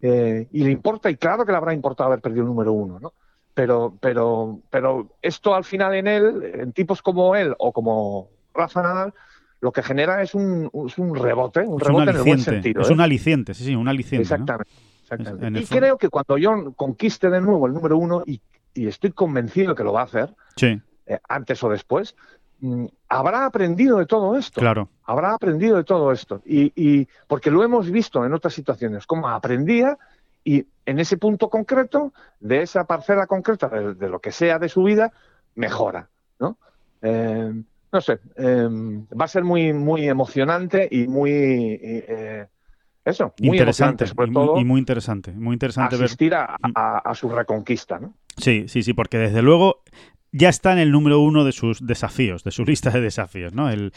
[0.00, 2.98] Eh, y le importa, y claro que le habrá importado haber perdido el número uno,
[2.98, 3.12] ¿no?
[3.54, 8.82] Pero, pero, pero esto al final en él, en tipos como él o como Rafa
[8.82, 9.14] Nadal,
[9.60, 12.82] lo que genera es un, un rebote, un rebote en el buen sentido.
[12.82, 13.04] Es un ¿eh?
[13.04, 14.22] aliciente, sí, sí, un aliciente.
[14.22, 14.72] Exactamente.
[15.02, 15.60] exactamente.
[15.60, 18.40] y creo que cuando John conquiste de nuevo el número uno, y,
[18.74, 20.80] y estoy convencido que lo va a hacer, sí.
[21.04, 22.14] Eh, antes o después,
[22.62, 24.60] Mm, habrá aprendido de todo esto.
[24.60, 24.88] Claro.
[25.02, 26.42] Habrá aprendido de todo esto.
[26.46, 29.98] Y, porque lo hemos visto en otras situaciones, cómo aprendía
[30.44, 34.82] y en ese punto concreto, de esa parcela concreta, de, lo que sea de su
[34.82, 35.12] vida,
[35.54, 36.08] mejora.
[36.40, 36.58] ¿no?
[37.02, 37.52] Eh,
[37.92, 42.46] no sé, eh, va a ser muy, muy emocionante y muy, eh,
[43.04, 46.04] eso, muy interesante, sobre y, todo muy, y muy interesante, muy interesante ver.
[46.06, 48.14] asistir a, a- a su reconquista, ¿no?
[48.36, 49.82] Sí, sí, sí, porque desde luego
[50.32, 53.70] ya está en el número uno de sus desafíos, de su lista de desafíos, ¿no?
[53.70, 53.92] El,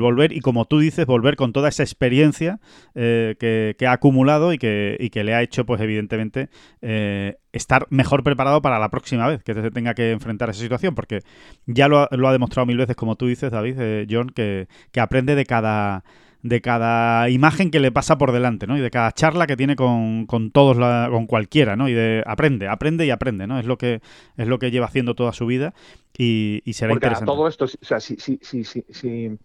[0.00, 2.60] volver, y como tú dices, volver con toda esa experiencia
[2.94, 6.48] eh, que, que ha acumulado y que, y que le ha hecho, pues evidentemente,
[6.80, 10.62] eh, estar mejor preparado para la próxima vez que se tenga que enfrentar a esa
[10.62, 11.20] situación, porque
[11.66, 14.68] ya lo ha, lo ha demostrado mil veces, como tú dices, David, eh, John, que,
[14.92, 16.04] que aprende de cada
[16.42, 18.76] de cada imagen que le pasa por delante, ¿no?
[18.76, 21.88] Y de cada charla que tiene con, con todos, la- con cualquiera, ¿no?
[21.88, 23.58] Y de aprende, aprende y aprende, ¿no?
[23.60, 24.00] Es lo que
[24.36, 25.72] es lo que lleva haciendo toda su vida
[26.18, 27.32] y, y será Porque a interesante.
[27.32, 29.38] todo esto, o sea, si, si, si, si, si,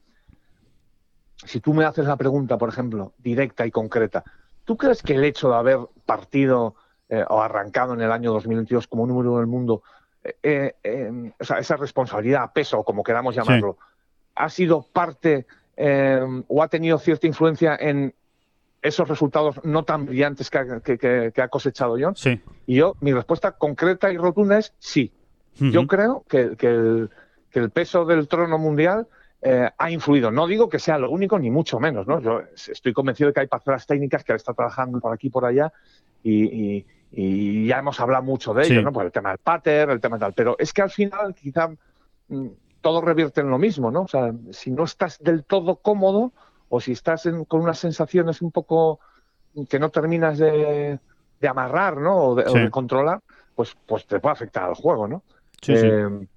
[1.45, 4.23] si tú me haces la pregunta, por ejemplo, directa y concreta,
[4.65, 6.75] ¿tú crees que el hecho de haber partido
[7.09, 9.83] eh, o arrancado en el año 2022 como número uno del mundo,
[10.23, 13.77] eh, eh, eh, o sea, esa responsabilidad, peso, como queramos llamarlo,
[14.35, 15.45] ha sido parte
[15.77, 18.13] eh, o ha tenido cierta influencia en
[18.81, 22.15] esos resultados no tan brillantes que ha, que- que- que ha cosechado John?
[22.15, 22.39] Sí.
[22.65, 25.11] Y yo, mi respuesta concreta y rotunda es sí.
[25.59, 27.09] Yo creo que, el,
[27.49, 29.07] que el peso del trono mundial
[29.41, 30.29] eh, ha influido.
[30.29, 32.05] No digo que sea lo único, ni mucho menos.
[32.05, 32.19] ¿no?
[32.21, 35.45] Yo estoy convencido de que hay parcelas técnicas que está trabajando por aquí y por
[35.45, 35.71] allá
[36.23, 36.43] y,
[36.77, 38.73] y- y ya hemos hablado mucho de Sí.
[38.73, 38.91] ello, ¿no?
[38.91, 40.33] Por el tema del pater, el tema tal.
[40.33, 41.69] Pero es que al final quizá
[42.27, 42.47] mm,
[42.81, 44.03] todo revierte en lo mismo, ¿no?
[44.03, 46.31] O sea, si no estás del todo cómodo
[46.69, 48.99] o si estás en- con unas sensaciones un poco
[49.69, 50.99] que no terminas de,
[51.39, 52.15] de amarrar, ¿no?
[52.17, 53.21] O de, o de controlar,
[53.55, 55.23] pues, pues te puede afectar al juego, ¿no?
[55.61, 55.87] Sí, sí.
[55.87, 56.27] Eh,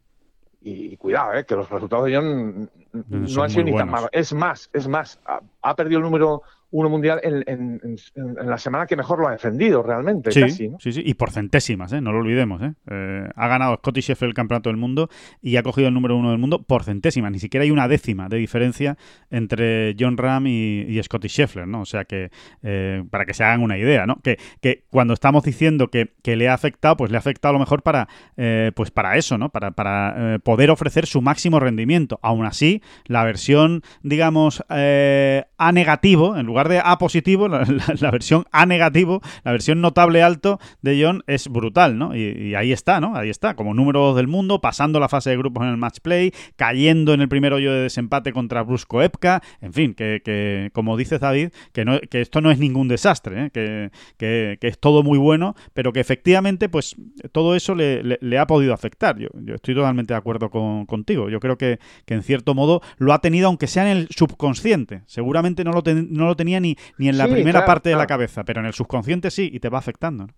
[0.62, 4.11] y, y cuidado, eh, que los resultados de John no han sido ni tan malos.
[4.12, 7.80] Es más, es más, ha, ha perdido el número uno mundial en, en-
[8.14, 10.78] en- en la semana que mejor lo ha defendido realmente, Sí, casi, ¿no?
[10.80, 12.00] sí, sí, y por centésimas, ¿eh?
[12.00, 12.62] no lo olvidemos.
[12.62, 12.72] ¿eh?
[12.90, 15.09] Eh, ha ganado Scotty Sheffield el campeonato del mundo
[15.42, 17.33] y ha cogido el número uno del mundo por centésimas.
[17.33, 18.96] Ni siquiera hay una décima de diferencia
[19.30, 21.80] entre John Ram y, y Scotty Scheffler, ¿no?
[21.83, 22.30] O sea que,
[22.62, 24.20] eh, para que se hagan una idea, ¿no?
[24.22, 27.52] Que, que cuando estamos diciendo que, que le ha afectado, pues le ha afectado a
[27.54, 29.48] lo mejor para, eh, pues para eso, ¿no?
[29.50, 32.18] Para, para poder ofrecer su máximo rendimiento.
[32.22, 37.64] Aún así, la versión, digamos, eh, A negativo, en lugar de A positivo, la,
[38.10, 42.16] versión A negativo, la versión notable alto de John es brutal, ¿no?
[42.16, 43.14] Y, ahí está, ¿no?
[43.14, 45.98] Ahí está, como número 2 del mundo, pasando la fase de grupos en el match
[46.00, 50.70] play, cayendo en el primer hoyo de desempate contra Brusco Epka, en fin, que, que,
[50.72, 53.50] como dice David, que, no, que esto no es ningún desastre, ¿eh?
[53.50, 56.96] que, que- que es todo muy bueno, pero que efectivamente, pues
[57.32, 59.18] todo eso le, ha podido afectar.
[59.18, 61.28] Yo, estoy totalmente de acuerdo con- contigo.
[61.28, 65.02] Yo creo que, que en cierto modo lo ha tenido, aunque sea en el subconsciente.
[65.06, 67.88] Seguramente no lo, ten- no lo tenía ni, ni en la Sí, primera claro, parte
[67.90, 70.26] de la cabeza, pero en el subconsciente sí, y te va afectando.
[70.26, 70.32] ¿no?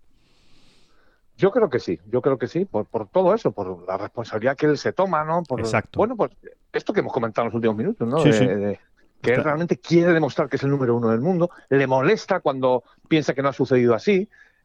[1.37, 4.55] Yo creo que sí, yo creo que sí, por, por todo eso, por la responsabilidad
[4.55, 5.41] que él se toma, ¿no?
[5.43, 5.97] Por, Exacto.
[5.97, 6.31] Bueno, pues
[6.71, 8.19] esto que hemos comentado en los últimos minutos, ¿no?
[8.19, 8.45] Sí, De- sí.
[8.45, 8.79] de-
[9.21, 12.83] que él realmente quiere demostrar que es el número uno del mundo, le molesta cuando
[13.07, 14.13] piensa que no ha sucedido así,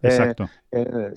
[0.02, 0.50] eh, Exacto.
[0.72, 1.14] eh,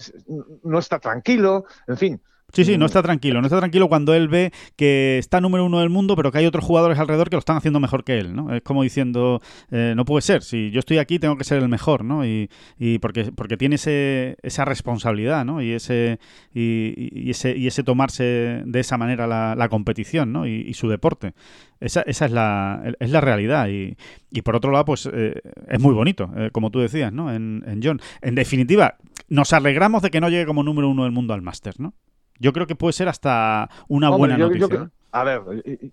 [0.63, 2.21] no está tranquilo, en fin.
[2.53, 3.41] Sí, sí, no está tranquilo.
[3.41, 6.45] No está tranquilo cuando él ve que está número uno del mundo, pero que hay
[6.45, 8.53] otros jugadores alrededor que lo están haciendo mejor que él, ¿no?
[8.53, 10.43] Es como diciendo, eh, no puede ser.
[10.43, 12.25] Si yo estoy aquí, tengo que ser el mejor, ¿no?
[12.25, 15.61] Y, y porque, porque tiene ese, esa responsabilidad, ¿no?
[15.61, 16.19] Y ese,
[16.53, 20.47] y, y ese, y ese tomarse de esa manera la, la competición, ¿no?
[20.47, 21.33] Y, y su deporte.
[21.79, 23.67] Esa, esa es, la, es la realidad.
[23.69, 23.97] Y,
[24.29, 27.33] y por otro lado, pues eh, es muy bonito, eh, como tú decías, ¿no?
[27.33, 27.99] En, en John.
[28.21, 28.97] En definitiva,
[29.29, 31.93] nos alegramos de que no llegue como número uno del mundo al Masters, ¿no?
[32.41, 34.89] Yo creo que puede ser hasta una Hombre, buena yo- noticia.
[35.11, 35.41] a ver,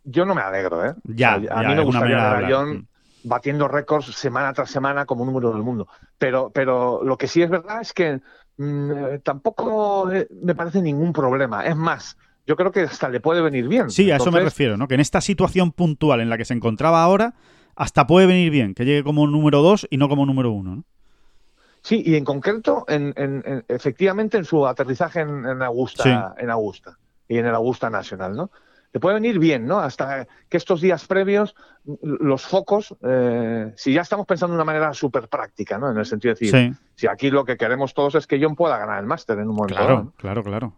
[0.04, 0.94] yo no me alegro, ¿eh?
[1.04, 2.48] Ya, O sea, ya, a mí me gustaría ver a.
[2.50, 2.88] John
[3.24, 5.88] batiendo récords semana tras semana como número del mundo.
[6.18, 8.20] Pero, pero lo que sí es verdad es que
[8.56, 11.66] mm, eh, tampoco eh, me parece ningún problema.
[11.66, 13.90] Es más, yo creo que hasta le puede venir bien.
[13.90, 14.88] Sí, a eso me refiero, ¿no?
[14.88, 17.34] Que en esta situación puntual en la que se encontraba ahora,
[17.76, 20.84] hasta puede venir bien que llegue como número dos y no como número uno, ¿no?
[21.83, 26.43] Sí, y en concreto, en, en- en- efectivamente, en su aterrizaje en, en Augusta, Sí.
[26.43, 28.51] en Augusta y en el Augusta Nacional, ¿no?
[28.93, 29.79] Le puede venir bien, ¿no?
[29.81, 31.55] Hasta que estos días previos,
[32.03, 35.91] los focos, eh, si ya estamos pensando de una manera súper práctica, ¿no?
[35.91, 38.57] En el sentido de decir, Sí, si aquí lo que queremos todos es que John
[38.57, 40.12] pueda ganar el máster en un momento dado, claro, ¿no?
[40.17, 40.73] claro, claro.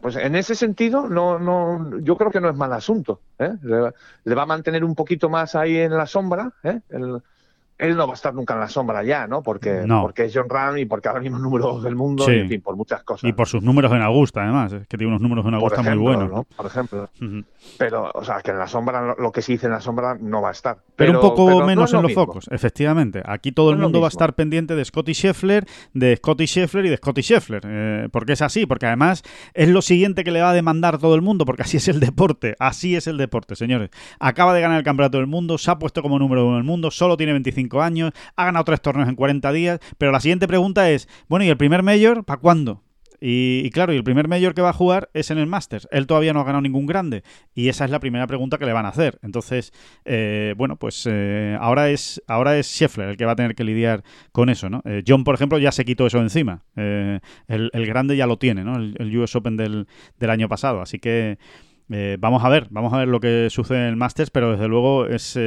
[0.00, 3.20] Pues en ese sentido, no, no, yo creo que no es mal asunto.
[3.38, 3.52] ¿eh?
[3.62, 3.92] Le,
[4.24, 6.52] le va a mantener un poquito más ahí en la sombra.
[6.62, 6.80] ¿eh?
[6.90, 7.22] El-
[7.78, 9.42] él no va a estar nunca en la sombra ya, ¿no?
[9.42, 10.02] Porque, No.
[10.02, 12.32] porque es John Ram y porque ahora mismo número dos del mundo, Sí.
[12.32, 13.28] y, en fin, por muchas cosas.
[13.28, 14.72] Y por sus números en Augusta, además.
[14.72, 16.30] Es que tiene unos números en Augusta ejemplo, muy buenos.
[16.30, 16.44] ¿no?
[16.56, 17.08] Por ejemplo.
[17.78, 20.40] Pero, o sea, que en la sombra, lo- que se dice en la sombra no
[20.40, 20.78] va a estar.
[20.94, 22.24] Pero, un poco pero no menos lo en los mismo.
[22.26, 23.22] focos, efectivamente.
[23.26, 26.88] Aquí todo el mundo va a estar pendiente de Scotty Scheffler, de Scotty Scheffler y
[26.90, 27.62] de Scotty Scheffler.
[27.66, 29.22] eh, porque es así, porque además
[29.54, 32.00] es lo siguiente que le va a demandar todo el mundo, porque así es el
[32.00, 32.54] deporte.
[32.58, 33.90] Así es el deporte, señores.
[34.20, 36.90] Acaba de ganar el campeonato del mundo, se ha puesto como número uno del mundo,
[36.90, 40.90] solo tiene 25 años, ha ganado tres torneos en 40 días, pero la siguiente pregunta
[40.90, 42.82] es, bueno, ¿y el primer mayor para cuándo?
[43.20, 45.88] Y, claro, y el primer mayor que va a jugar es en el Masters.
[45.90, 47.22] Él todavía no ha ganado ningún grande.
[47.54, 49.18] Y esa es la primera pregunta que le van a hacer.
[49.22, 49.72] Entonces,
[50.04, 53.64] eh, bueno, pues eh, ahora es ahora es Scheffler el que va a tener que
[53.64, 54.02] lidiar
[54.32, 54.82] con eso, ¿no?
[54.84, 56.64] Eh, John, por ejemplo, ya se quitó eso encima.
[56.76, 58.76] El, el, grande ya lo tiene, ¿no?
[58.76, 59.86] El, US Open del,
[60.18, 60.80] del, año pasado.
[60.82, 61.38] Así que
[62.18, 65.06] vamos a ver, vamos a ver lo que sucede en el Masters, pero desde luego
[65.06, 65.38] es,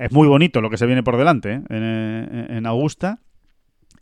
[0.00, 3.18] es muy bonito lo que se viene por delante en, en Augusta.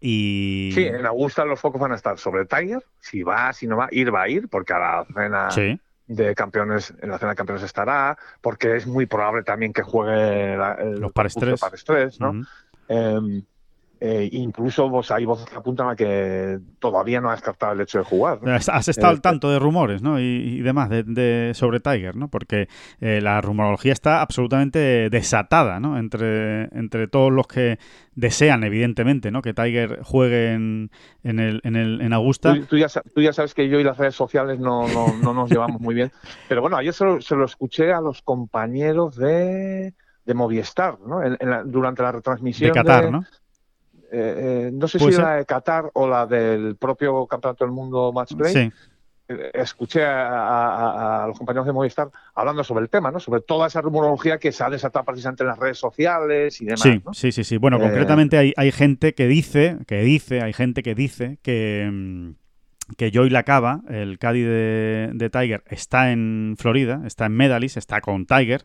[0.00, 0.70] Y...
[0.72, 2.84] Sí, en Augusta los focos van a estar sobre Tiger.
[3.00, 5.48] Si va, si no va, ir va a ir, porque a la cena
[6.06, 10.56] de campeones, en la cena de campeones estará, porque es muy probable también que juegue
[11.00, 11.34] los pares
[11.84, 12.20] 3.
[12.20, 12.42] ¿no?
[12.88, 13.42] Eh,
[14.00, 18.04] incluso vos, hay voces que apuntan a que todavía no ha descartado el hecho de
[18.04, 18.38] jugar.
[18.48, 20.20] Has estado al eh, tanto de rumores ¿no?
[20.20, 22.28] y, demás de, sobre Tiger, ¿no?
[22.28, 22.68] porque
[23.00, 25.98] eh, la rumorología está absolutamente desatada ¿no?
[25.98, 27.78] entre, entre todos los que
[28.14, 29.42] desean, evidentemente, ¿no?
[29.42, 30.90] que Tiger juegue en,
[31.24, 32.54] en, el, en, el, en Augusta.
[32.68, 35.50] Tú, ya, tú, ya, sabes que yo y las redes sociales no, no, no nos
[35.50, 36.12] llevamos muy bien.
[36.48, 39.94] Pero bueno, ayer se lo, se lo escuché a los compañeros de,
[40.24, 41.20] de Movistar ¿no?
[41.64, 42.68] durante la retransmisión.
[42.68, 43.24] De Qatar, ¿no?
[44.10, 48.12] Eh, eh, no sé si la de Qatar o la del propio Campeonato del Mundo
[48.12, 48.72] Match Play.
[49.28, 53.20] Eh, escuché a, los compañeros de Movistar hablando sobre el tema, ¿no?
[53.20, 56.80] Sobre toda esa rumorología que se ha desatado precisamente en las redes sociales y demás.
[56.80, 57.56] Sí, sí, sí, sí.
[57.58, 62.30] Bueno, concretamente hay, hay gente que dice, que dice, hay gente que dice que mm,
[62.96, 68.00] que Joy Lacaba, el Caddy de, de, Tiger, está en Florida, está en Medalist, está
[68.00, 68.64] con Tiger,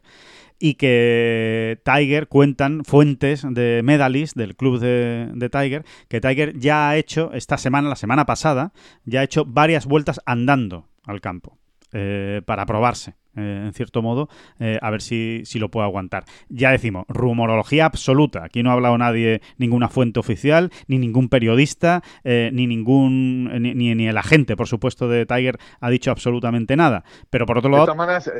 [0.59, 6.89] y que Tiger cuentan fuentes de Medalist, del club de, de, Tiger, que Tiger ya
[6.89, 8.73] ha hecho esta semana, la semana pasada,
[9.05, 11.57] ya ha hecho varias vueltas andando al campo
[11.91, 13.15] eh, para probarse.
[13.35, 14.29] Eh, en cierto modo,
[14.59, 16.23] eh, a ver si, si, lo puedo aguantar.
[16.49, 18.43] Ya decimos, rumorología absoluta.
[18.43, 23.73] Aquí no ha hablado nadie, ninguna fuente oficial, ni ningún periodista, eh, ni ningún ni,
[23.73, 27.03] ni, el agente, por supuesto, de Tiger ha dicho absolutamente nada.
[27.31, 27.83] Pero por otro lado...
[27.83, 28.31] De todas maneras,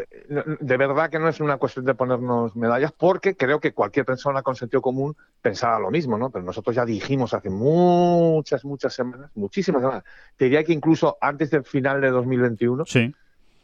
[0.60, 4.44] de verdad que no es una cuestión de ponernos medallas, porque creo que cualquier persona
[4.44, 6.30] con sentido común pensaba lo mismo, ¿no?
[6.30, 10.04] Pero nosotros ya dijimos hace muchas, muchas semanas, muchísimas semanas,
[10.38, 13.12] te diría que incluso antes del final de 2021, sí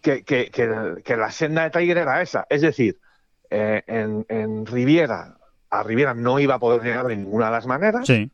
[0.02, 2.46] que, que, que, la senda de Tiger era esa.
[2.50, 3.00] Es decir,
[3.50, 5.38] eh, en, en, Riviera,
[5.70, 8.08] a Riviera no iba a poder llegar de ninguna de las maneras.
[8.08, 8.32] Sí.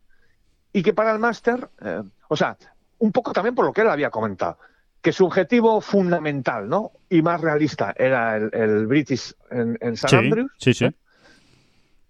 [0.74, 2.58] Y que para el máster, eh, o sea,
[3.00, 4.58] un poco también por lo que él había comentado,
[5.02, 6.92] que su objetivo fundamental ¿no?
[7.10, 10.52] y más realista era el, el British en, en San Andrews.
[10.58, 10.88] Sí, sí.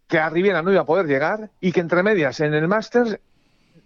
[0.07, 3.19] Que a Riviera no iba a poder llegar y que entre medias en el máster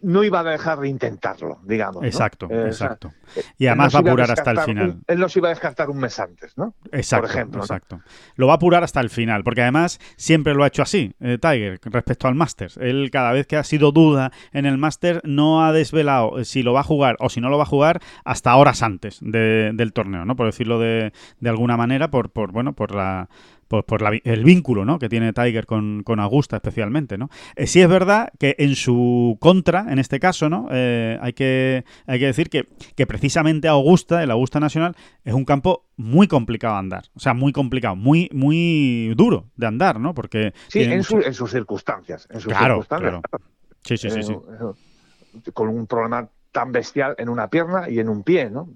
[0.01, 2.03] no iba a dejar de intentarlo, digamos.
[2.03, 3.11] Exacto, eh, exacto.
[3.57, 4.99] y además va a apurar hasta el final.
[5.07, 6.73] él nos iba a descartar un mes antes, ¿no?
[6.91, 8.01] Exacto, Por ejemplo, exacto.
[8.35, 11.37] Lo va a apurar hasta el final, porque además siempre lo ha hecho así, eh,
[11.39, 12.77] Tiger, respecto al Masters.
[12.77, 16.73] Él cada vez que ha sido duda en el Master no ha desvelado si lo
[16.73, 20.25] va a jugar o si no lo va a jugar hasta horas antes del torneo,
[20.25, 20.35] ¿no?
[20.35, 23.29] Por decirlo de, de alguna manera, por, por bueno, por la
[23.69, 24.99] por, por el vínculo ¿no?
[24.99, 27.17] que tiene Tiger con, con Augusta especialmente.
[27.17, 27.29] ¿no?
[27.55, 30.67] Eh, sí es verdad que en su contra, en este caso, ¿no?
[30.71, 35.45] Eh, hay, que, hay que decir que, que precisamente Augusta, el Augusta Nacional, es un
[35.45, 37.03] campo muy complicado de andar.
[37.13, 40.13] O sea, muy complicado, muy, muy duro de andar, ¿no?
[40.13, 42.27] Porque sí, en, en, sus circunstancias.
[42.31, 43.21] En sus claro, circunstancias.
[43.21, 43.45] Claro.
[43.83, 44.33] Sí, sí, sí, sí.
[44.33, 48.73] Eh, con un problema tan bestial en una pierna y en un pie, ¿no?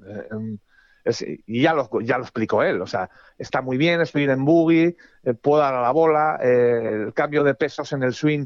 [1.45, 4.95] Y ya lo, ya lo explicó él, o sea, está muy bien, estoy en boogie,
[5.23, 8.45] eh, puedo dar a la bola, eh, el cambio de pesos en el swing,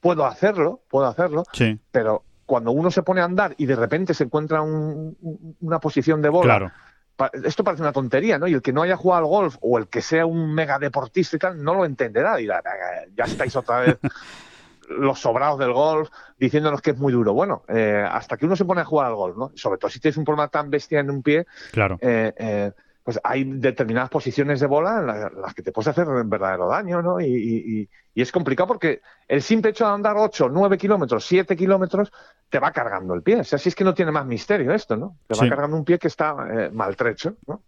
[0.00, 1.78] puedo hacerlo, puedo hacerlo, sí.
[1.90, 6.28] pero cuando uno se pone a andar y de repente se encuentra una posición de
[6.28, 6.72] bola,
[7.44, 8.46] esto parece una tontería, ¿no?
[8.46, 11.36] Y el que no haya jugado al golf o el que sea un mega deportista
[11.36, 12.62] y tal, no lo entenderá, dirá,
[13.16, 13.96] ya estáis otra vez
[14.88, 17.32] los sobrados del golf diciéndonos que es muy duro.
[17.32, 19.52] Bueno, eh, hasta que uno se pone a jugar al golf, ¿no?
[19.54, 21.98] Sobre todo si tienes un problema tan bestia en un pie, claro.
[22.00, 22.72] Eh, eh,
[23.02, 27.20] pues hay determinadas posiciones de bola en las, que te puedes hacer verdadero daño, ¿no?
[27.20, 32.10] Y, es complicado porque el simple hecho de andar 8, 9 kilómetros, 7 kilómetros,
[32.48, 33.40] te va cargando el pie.
[33.40, 35.18] O sea, si es que no tiene más misterio esto, ¿no?
[35.26, 36.34] Te va cargando un pie que está
[36.72, 37.60] maltrecho, ¿no?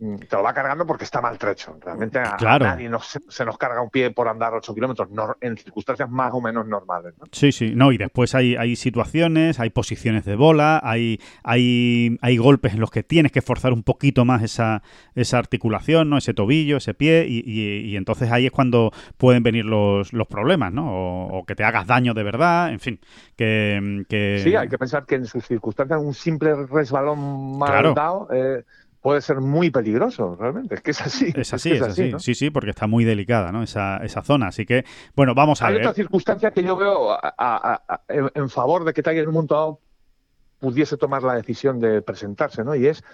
[0.00, 1.78] Mm, te lo va cargando porque está maltrecho.
[1.80, 2.90] Realmente a, nadie
[3.28, 5.08] se nos carga un pie por andar 8 kilómetros
[5.40, 7.14] en circunstancias más o menos normales.
[7.30, 12.36] Sí, sí, no, y después hay, hay situaciones, hay posiciones de bola, hay, hay, hay
[12.36, 14.82] golpes en los que tienes que forzar un poquito más esa,
[15.14, 16.18] esa articulación, ¿no?
[16.18, 20.72] ese tobillo, ese pie, y, y, entonces ahí es cuando pueden venir los, los problemas,
[20.72, 21.28] ¿no?
[21.28, 23.00] O, que te hagas daño de verdad, en fin.
[23.36, 28.28] Que, Sí, hay que pensar que en sus circunstancias un simple resbalón mal dado.
[28.32, 28.64] Eh,
[29.04, 30.76] puede ser muy peligroso, realmente.
[30.76, 31.30] Es que es así.
[31.36, 32.10] Es así, es, así.
[32.20, 33.62] Sí, sí, porque está muy delicada, ¿no?
[33.62, 34.46] Esa, esa zona.
[34.46, 35.82] Así que, bueno, vamos a Hay ver.
[35.82, 37.18] otra circunstancia que yo veo
[38.08, 39.78] en, favor de que Tiger Woods
[40.58, 42.74] pudiese tomar la decisión de presentarse, ¿no?
[42.74, 43.04] Y es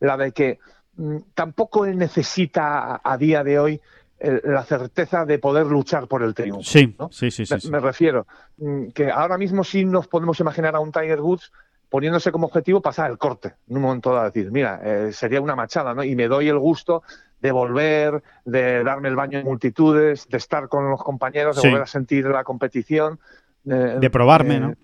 [0.00, 0.58] la de que
[0.96, 3.80] mm, tampoco él necesita a, día de hoy
[4.18, 6.62] la certeza de poder luchar por el triunfo.
[6.62, 8.26] Sí, sí, sí, sí, me, refiero
[8.56, 11.52] mm, que ahora mismo sí nos podemos imaginar a un Tiger Woods
[11.96, 15.56] poniéndose como objetivo pasar el corte en un momento dado, decir, mira, eh, sería una
[15.56, 16.04] machada, ¿no?
[16.04, 17.02] Y me doy el gusto
[17.40, 21.84] de volver, de darme el baño en multitudes, de estar con los compañeros, de volver
[21.84, 23.18] a sentir la competición.
[23.64, 24.74] de probarme, ¿no?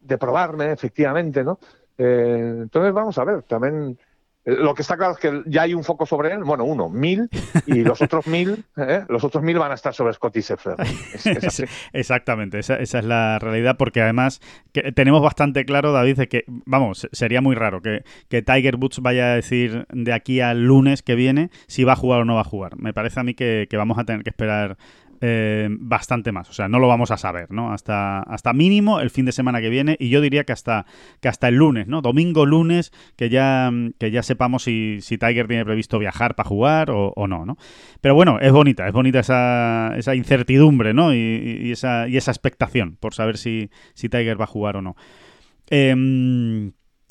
[0.00, 1.58] De probarme, efectivamente, ¿no?
[1.98, 3.98] Eh, entonces vamos a ver, también
[4.44, 7.28] lo que está claro es que ya hay un foco sobre él, bueno, uno, mil,
[7.66, 9.04] y los otros mil, ¿eh?
[9.08, 10.76] los otros mil van a estar sobre Scotty Scheffler.
[11.92, 14.40] Exactamente, esa, es la realidad, porque además
[14.72, 19.00] que tenemos bastante claro, David, de que, vamos, sería muy raro que, que Tiger Woods
[19.00, 22.34] vaya a decir de aquí al lunes que viene si va a jugar o no
[22.34, 22.76] va a jugar.
[22.76, 24.76] Me parece a mí que, que vamos a tener que esperar
[25.26, 26.50] eh, bastante más.
[26.50, 27.72] O sea, no lo vamos a saber, ¿no?
[27.72, 30.84] Hasta, hasta mínimo el fin de semana que viene y yo diría que hasta,
[31.22, 32.02] que hasta el lunes, ¿no?
[32.02, 36.90] Domingo, lunes, que ya, que ya sepamos si, si Tiger tiene previsto viajar para jugar
[36.90, 37.56] o, no, ¿no?
[38.02, 41.14] Pero bueno, es bonita, es bonita esa, esa incertidumbre, ¿no?
[41.14, 44.94] Y, esa, y esa expectación por saber si, si Tiger va a jugar o no.
[45.70, 46.70] Eh,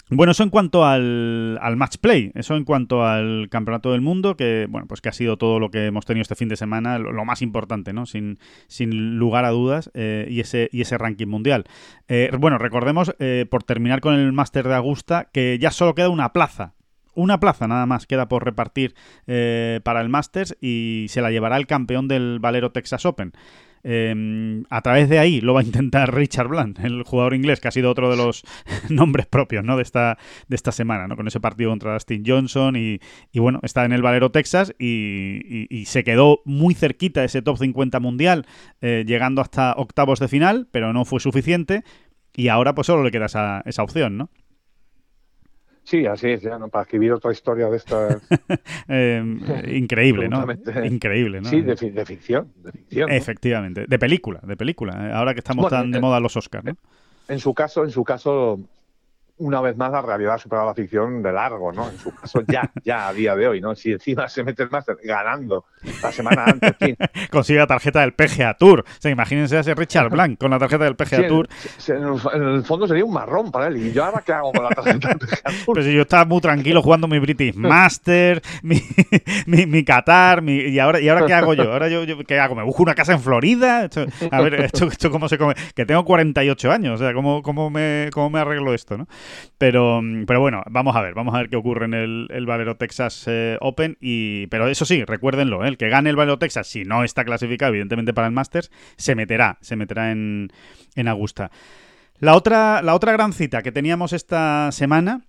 [0.10, 4.36] bueno, eso en cuanto al, al, match play, eso en cuanto al campeonato del mundo,
[4.36, 7.00] que bueno, pues que ha sido todo lo que hemos tenido este fin de semana,
[7.00, 8.06] lo, más importante, ¿no?
[8.06, 8.38] Sin,
[8.68, 11.64] sin lugar a dudas, eh, y ese, y ese ranking mundial.
[12.10, 16.10] Eh, bueno, recordemos, eh, por terminar con el Máster de Augusta, que ya solo queda
[16.10, 16.74] una plaza.
[17.16, 18.96] Una plaza nada más queda por repartir
[19.26, 23.34] para el Masters y se la llevará el campeón del Valero Texas Open.
[23.84, 27.68] Em, a través de ahí lo va a intentar Richard Bland, el jugador inglés, que
[27.68, 28.44] ha sido otro de los
[28.90, 29.76] nombres propios ¿no?
[29.76, 30.18] de, esta,
[30.48, 31.16] de esta semana, ¿no?
[31.18, 32.76] con ese partido contra Dustin Johnson.
[32.76, 33.00] Y,
[33.36, 38.00] bueno, está en el Valero Texas y, se quedó muy cerquita de ese top 50
[38.00, 38.46] mundial,
[38.82, 41.84] eh, llegando hasta octavos de final, pero no fue suficiente.
[42.36, 44.30] Y ahora pues solo le queda esa, esa opción, ¿no?
[45.84, 46.70] Sí, así es, ya, ¿no?
[46.70, 48.20] Para escribir otra historia de esta...
[48.88, 50.46] Em, increíble, ¿no?
[50.86, 51.50] Increíble, ¿no?
[51.50, 51.76] Sí, de,
[52.06, 53.12] ficción, de ficción.
[53.12, 55.10] Efectivamente, de película, de película.
[55.10, 56.78] Eh, ahora que estamos tan de moda los Oscars, ¿no?
[57.28, 58.60] En su caso, en su caso,
[59.38, 61.90] una vez más la realidad ha superado la ficción de largo, ¿no?
[61.90, 63.76] En su caso ya, ya a día de hoy, ¿no?
[63.76, 65.66] Si encima se mete el máster ganando
[66.02, 66.74] la semana antes,
[67.32, 68.82] Consigue la tarjeta del PGA Tour.
[68.82, 71.48] O sea, imagínense a ese Richard Blanc con la tarjeta del PGA Tour.
[71.88, 73.78] En, el, fondo sería un marrón para él.
[73.78, 75.76] ¿Y yo ahora qué hago con la tarjeta del PGA Tour?
[75.76, 78.82] Pues si yo estaba muy tranquilo jugando mi British Master, mi,
[79.48, 81.72] mi, Qatar, mi, y ahora y ahora qué hago yo?
[81.72, 82.56] Ahora yo, ¿qué hago?
[82.56, 83.90] ¿Me busco una casa en Florida?
[84.32, 85.56] a ver, esto, esto cómo se come.
[85.76, 89.08] Que tengo 48 años, o sea, ¿cómo, cómo, me, cómo me arreglo esto, no?
[89.58, 92.78] Pero, pero bueno, vamos a ver, vamos a ver qué ocurre en el, el Valero
[92.78, 93.98] Texas eh, Open.
[94.02, 95.68] Y, pero eso sí, recuérdenlo, ¿eh?
[95.68, 99.16] el que gane el Valero Texas, si no está clasificado, evidentemente, para el Masters, se
[99.16, 100.52] meterá, se meterá en,
[100.96, 101.52] en Augusta.
[102.20, 105.22] La otra, la otra gran cita que teníamos esta semana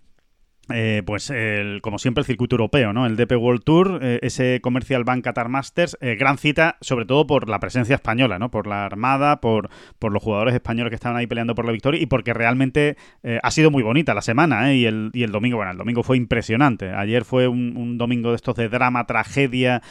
[0.72, 3.04] eh, pues el, como siempre el circuito europeo, ¿no?
[3.04, 7.26] El DP World Tour, eh, ese Commercial Bank Qatar Masters, eh, gran cita sobre todo
[7.26, 8.50] por la presencia española, ¿no?
[8.50, 12.00] Por la Armada, por, por los jugadores españoles que estaban ahí peleando por la victoria
[12.00, 12.96] y porque realmente
[13.42, 16.16] ha sido muy bonita la semana, Y el, y el domingo, bueno, el domingo fue
[16.16, 16.90] impresionante.
[16.90, 19.82] Ayer fue un, domingo de estos de drama, tragedia,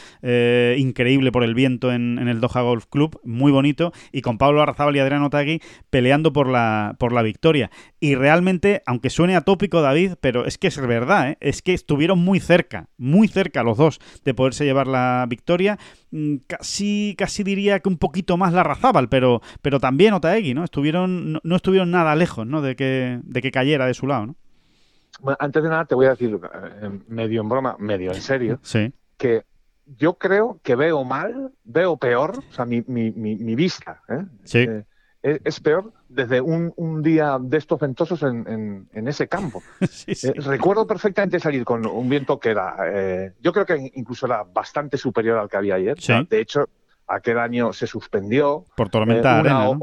[0.76, 4.96] increíble por el viento en, el Doha Golf Club, muy bonito, y con Pablo Arrazábal
[4.96, 5.60] y Adriano Tagui
[5.90, 7.70] peleando por la, por la victoria.
[8.00, 11.36] Y realmente, aunque suene atópico, David, pero es que que es verdad, ¿eh?
[11.40, 15.78] es que estuvieron muy cerca, muy cerca los dos de poderse llevar la victoria.
[16.10, 20.64] Mm, casi, casi diría que un poquito más la Razábal, pero, pero también Otaegui, ¿no?
[20.64, 22.62] Estuvieron, no, estuvieron nada lejos, ¿no?
[22.62, 24.36] De que, de que cayera de su lado, ¿no?
[25.38, 26.40] antes de nada te voy a decir,
[26.82, 28.92] eh, medio en broma, medio en serio, sí.
[29.18, 29.44] que
[29.86, 34.24] yo creo que veo mal, veo peor, o sea, mi, mi, mi, vista, ¿eh?
[34.44, 34.58] Sí.
[34.60, 34.84] Eh,
[35.24, 39.62] es, peor desde un, día de estos ventosos en, ese campo.
[40.06, 44.42] Eh, recuerdo perfectamente salir con un viento que era, eh, yo creo que incluso era
[44.44, 45.96] bastante superior al que había ayer.
[46.28, 46.68] De hecho,
[47.06, 48.64] aquel año se suspendió.
[48.76, 49.76] Por tormenta eh,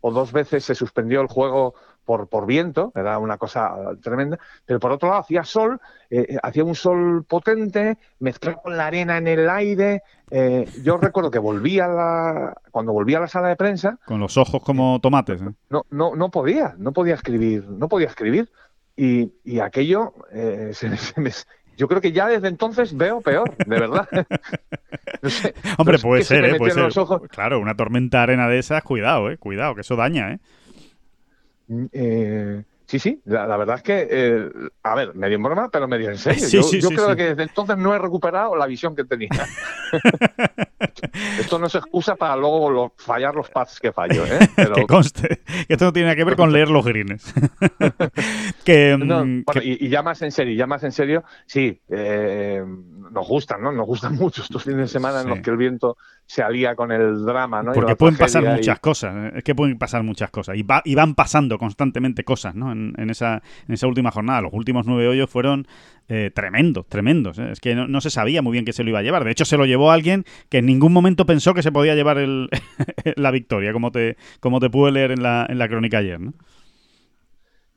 [0.00, 1.74] o, dos veces se suspendió el juego
[2.04, 5.80] por, por viento, era una cosa tremenda, pero por otro lado hacía sol,
[6.10, 10.02] eh, eh, hacía un sol potente, mezclado con la arena en el aire.
[10.30, 13.98] Eh, yo recuerdo que volvía a la, cuando volví a la sala de prensa.
[14.04, 15.40] Con los ojos como tomates.
[15.70, 18.50] No, no, no podía, no podía escribir, no podía escribir.
[18.94, 20.12] Y, y aquello
[21.76, 24.08] yo creo que ya desde entonces veo peor, de verdad.
[25.78, 26.92] Hombre, puede ser, puede ser.
[27.30, 30.38] Claro, una tormenta arena de esas, cuidado, eh, cuidado, que eso daña, ¿eh?
[31.72, 34.50] Mm, eh, Sí, sí, la, la verdad es que, eh,
[34.82, 36.46] a ver, medio en broma, pero medio en serio.
[36.46, 39.04] Sí, yo sí, yo sí, creo que desde entonces no he recuperado la visión que
[39.04, 39.30] tenía.
[41.40, 44.38] Esto no es excusa para luego lo- fallar los pads que fallo, ¿eh?
[44.56, 47.32] Pero, Que conste, que esto no tiene nada que ver con leer los greens.
[48.64, 52.62] que, mm, que- y, y ya más en serio, ya más en serio, sí, eh,
[53.10, 53.72] nos gustan, ¿no?
[53.72, 55.96] Nos gustan mucho estos fines de semana en los que el viento
[56.26, 57.72] se alía con el drama, ¿no?
[57.72, 59.32] Porque pueden pasar y- muchas cosas, ¿eh?
[59.38, 60.56] es que pueden pasar muchas cosas.
[60.56, 62.72] Y, va- y van pasando constantemente cosas, ¿no?
[62.72, 64.40] En, en esa, en esa última jornada.
[64.42, 65.66] Los últimos nueve hoyos fueron
[66.08, 67.38] eh, tremendos, tremendos.
[67.38, 67.50] ¿eh?
[67.52, 69.24] Es que no, no se sabía muy bien que se lo iba a llevar.
[69.24, 72.18] De hecho, se lo llevó alguien que en ningún momento pensó que se podía llevar
[72.18, 72.48] el-
[73.16, 76.32] la victoria, como te, como te pude leer en la, en la crónica ayer, ¿no?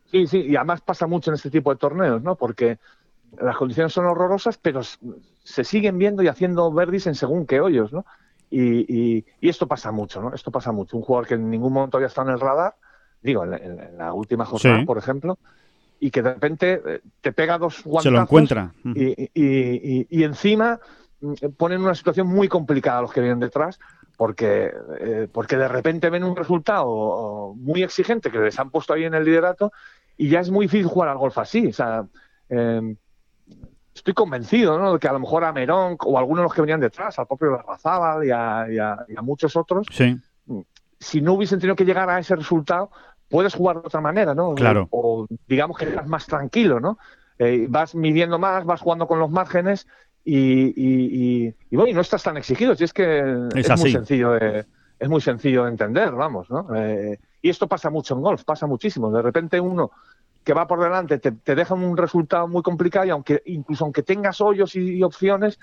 [0.05, 2.35] Sí, sí, y además pasa mucho en este tipo de torneos, ¿no?
[2.35, 2.77] Porque
[3.41, 7.91] las condiciones son horrorosas, pero se siguen viendo y haciendo verdis en según qué hoyos,
[7.93, 8.05] ¿no?
[8.49, 8.61] Y,
[9.17, 10.33] y- y esto pasa mucho, ¿no?
[10.33, 10.97] Esto pasa mucho.
[10.97, 12.75] Un jugador que en ningún momento había estado en el radar,
[13.21, 14.85] digo, en, la- en- en la última jornada, Sí.
[14.85, 15.37] por ejemplo,
[15.99, 18.73] y que de repente eh, te pega dos guantazos Se lo encuentra.
[18.83, 18.93] Ujú.
[18.97, 20.79] y, y- y- y encima
[21.21, 23.79] mm, ponen una situación muy complicada a los que vienen detrás
[24.17, 29.05] porque, eh, porque de repente ven un resultado muy exigente que les han puesto ahí
[29.05, 29.71] en el liderato
[30.17, 31.67] y ya es muy difícil jugar al golf así.
[31.67, 32.05] O sea,
[32.49, 32.95] eh,
[33.95, 34.93] estoy convencido ¿no?
[34.93, 37.17] de que a lo mejor a Merón o a algunos de los que venían detrás,
[37.17, 40.17] al propio Larrazábal y a, y a- y a muchos otros, Sí,
[40.99, 42.91] si no hubiesen tenido que llegar a ese resultado,
[43.29, 44.53] puedes jugar de otra manera, ¿no?
[44.55, 44.87] Claro.
[44.91, 46.97] O, digamos que estás más tranquilo, ¿no?
[47.39, 49.87] Eh, vas midiendo más, vas jugando con los márgenes
[50.23, 52.75] y, y, y- y, bueno, no estás tan exigido.
[52.75, 53.19] Si es que
[53.55, 54.65] Es muy sencillo de,
[54.99, 56.67] es muy sencillo de entender, vamos, ¿no?
[56.75, 59.11] Eh, y esto pasa mucho en golf, pasa muchísimo.
[59.11, 59.91] De repente uno
[60.45, 64.03] que va por delante te, te deja un resultado muy complicado y aunque incluso aunque
[64.03, 65.59] tengas hoyos y, y opciones,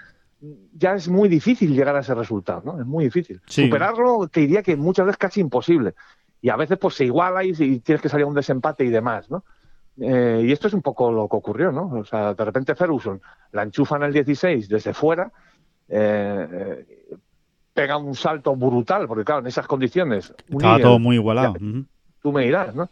[0.74, 2.80] ya es muy difícil llegar a ese resultado, ¿no?
[2.80, 3.41] Es muy difícil.
[3.47, 3.64] Sí.
[3.64, 5.95] Superarlo te diría que muchas veces casi imposible.
[6.41, 8.89] Y a veces pues se iguala y, y tienes que salir a un desempate y
[8.91, 9.45] demás, ¿no?
[10.01, 11.87] Eh, y esto es un poco lo que ocurrió, ¿no?
[12.01, 13.20] O sea, de repente Ferguson
[13.53, 15.30] la enchufa en el 16 desde fuera,
[15.89, 17.16] eh, eh,
[17.72, 21.55] pega un salto brutal, porque claro, en esas condiciones, estaba todo muy igualado.
[21.55, 21.85] ya-
[22.20, 22.91] tú me dirás, ¿no?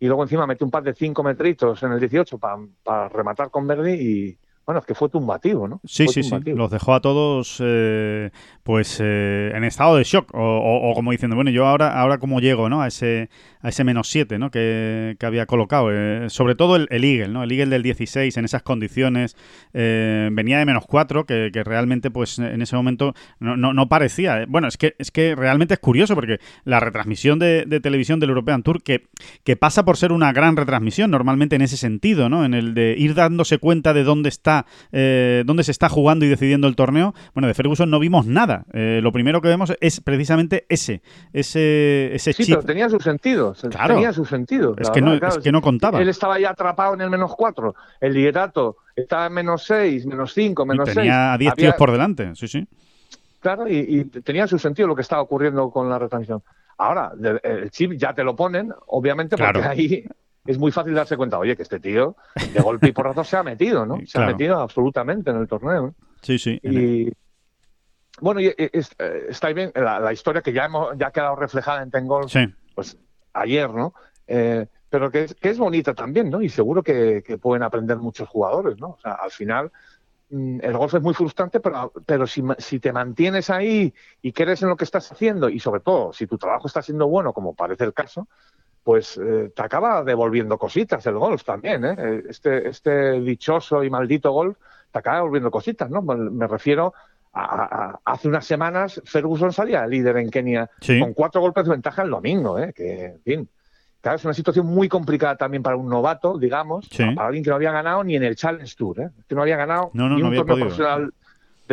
[0.00, 3.66] Y luego encima mete un par de 5 metritos en el 18 para rematar con
[3.66, 5.80] Verdi y, bueno, es que fue tumbativo, ¿no?
[5.84, 6.30] Sí, Fue sí, sí.
[6.54, 8.30] Los dejó a todos eh,
[8.62, 10.32] pues eh, en estado de shock.
[10.34, 12.80] O, o- o como diciendo, bueno, yo ahora, ahora cómo llego, ¿no?
[12.82, 13.30] A ese,
[13.62, 14.50] a ese menos 7, ¿no?
[14.50, 15.88] Que, que había colocado.
[15.92, 17.42] Eh, sobre todo el, el Eagle, ¿no?
[17.42, 19.36] El Eagle del 16 en esas condiciones
[19.72, 23.88] eh, venía de menos 4, que, que realmente, pues en ese momento no, no, no
[23.88, 24.44] parecía.
[24.48, 28.28] Bueno, es que, es que realmente es curioso porque la retransmisión de, de televisión del
[28.30, 29.08] European Tour, que,
[29.44, 32.44] que pasa por ser una gran retransmisión normalmente en ese sentido, ¿no?
[32.44, 34.49] En el de ir dándose cuenta de dónde está,
[34.92, 37.14] eh, dónde se está jugando y decidiendo el torneo.
[37.34, 38.64] Bueno, de Ferguson no vimos nada.
[38.72, 42.54] Eh, lo primero que vemos es precisamente ese, ese, ese Sí, chip.
[42.56, 43.54] pero tenía su sentido.
[43.70, 43.94] Claro.
[43.94, 44.74] Tenía su sentido.
[44.78, 46.00] Es que, no, claro, es que no contaba.
[46.00, 47.74] Él estaba ya atrapado en el menos 4.
[48.00, 50.96] El liderato estaba en menos 6, menos 5, Y menos 6.
[50.96, 52.34] tenía a 10 tíos por delante.
[52.34, 52.66] Sí, sí.
[53.40, 56.42] Claro, y, y tenía su sentido lo que estaba ocurriendo con la retransmisión.
[56.76, 59.68] Ahora, el chip ya te lo ponen, obviamente, porque Claro.
[59.70, 60.04] ahí
[60.50, 62.16] es muy fácil darse cuenta, oye, que este tío
[62.52, 63.96] de golpe y porrazo se ha metido, ¿no?
[64.06, 64.28] Se Claro.
[64.28, 65.94] ha metido absolutamente en el torneo.
[66.22, 66.58] Sí, sí.
[66.62, 67.10] Y
[68.20, 71.12] bueno, y, y- es- eh, está bien la, la historia que ya hemos ya ha
[71.12, 72.46] quedado reflejada en Tengol Sí.
[72.74, 72.96] pues
[73.32, 73.94] ayer, ¿no?
[74.26, 76.42] Eh, pero que es, que es bonita también, ¿no?
[76.42, 78.88] Y seguro que, que pueden aprender muchos jugadores, ¿no?
[78.90, 79.70] O sea, al final
[80.30, 84.68] mm, el golf es muy frustrante, pero, pero si te mantienes ahí y crees en
[84.68, 87.84] lo que estás haciendo y sobre todo si tu trabajo está siendo bueno, como parece
[87.84, 88.26] el caso,
[88.82, 91.94] pues eh, te acaba devolviendo cositas el golf también, ¿eh?
[91.98, 94.56] Eh, Este, este dichoso y maldito golf
[94.90, 96.02] te acaba devolviendo cositas, ¿no?
[96.02, 96.94] Me, refiero
[97.32, 100.98] a, hace unas semanas Ferguson salía líder en Kenia Sí.
[100.98, 102.72] con cuatro golpes de ventaja el domingo, ¿eh?
[102.74, 103.48] que, en fin,
[104.00, 107.04] claro, es una situación muy complicada también para un novato, digamos, Sí.
[107.14, 109.10] para alguien que no había ganado ni en el Challenge Tour, ¿eh?
[109.28, 110.66] que no había ganado No, no, ni un había torneo podido.
[110.68, 111.12] profesional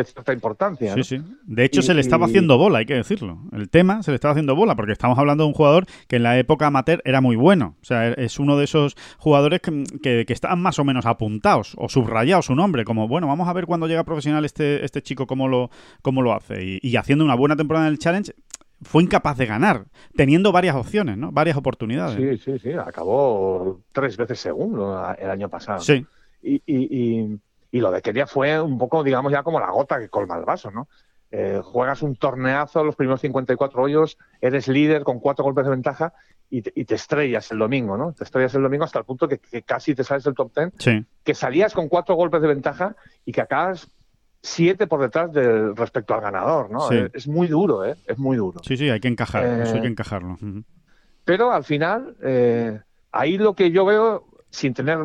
[0.02, 0.92] de cierta importancia.
[0.94, 1.04] Sí, ¿no?
[1.04, 1.20] sí.
[1.44, 3.38] De hecho, Y- se le estaba y- haciendo bola, hay que decirlo.
[3.52, 6.22] El tema se le estaba haciendo bola, porque estamos hablando de un jugador que en
[6.22, 7.76] la época amateur era muy bueno.
[7.80, 11.74] O sea, es uno de esos jugadores que, que, que estaban más o menos apuntados
[11.76, 15.26] o subrayados su nombre, como, bueno, vamos a ver cuando llega profesional este, este chico
[15.26, 15.70] cómo lo,
[16.02, 16.64] cómo lo hace.
[16.64, 18.32] Y, y haciendo una buena temporada en el Challenge,
[18.82, 21.32] fue incapaz de ganar, teniendo varias opciones, ¿no?
[21.32, 22.40] Varias oportunidades.
[22.40, 25.80] Sí, sí, sí, acabó tres veces segundo el año pasado.
[25.80, 26.06] Sí,
[26.42, 27.38] Y, y, y,
[27.70, 30.44] y lo de Kenia fue un poco, digamos, ya como la gota que colma el
[30.44, 30.88] vaso, ¿no?
[31.30, 36.14] Eh, juegas un torneazo, los primeros 54 hoyos, eres líder con cuatro golpes de ventaja
[36.48, 38.14] y te, y te estrellas el domingo, ¿no?
[38.14, 40.72] Te estrellas el domingo hasta el punto que, que casi te sales del top 10,
[40.78, 41.04] sí.
[41.22, 42.96] que salías con cuatro golpes de ventaja
[43.26, 43.90] y que acabas
[44.40, 46.80] siete por detrás del respecto al ganador, ¿no?
[46.88, 46.96] Sí.
[46.96, 47.96] Es, es muy duro, ¿eh?
[48.06, 48.60] Es muy duro.
[48.62, 50.38] Sí, sí, hay que encajar, Eh, eso hay que encajarlo.
[51.24, 52.80] Pero al final, eh,
[53.12, 54.98] ahí lo que yo veo, sin tener,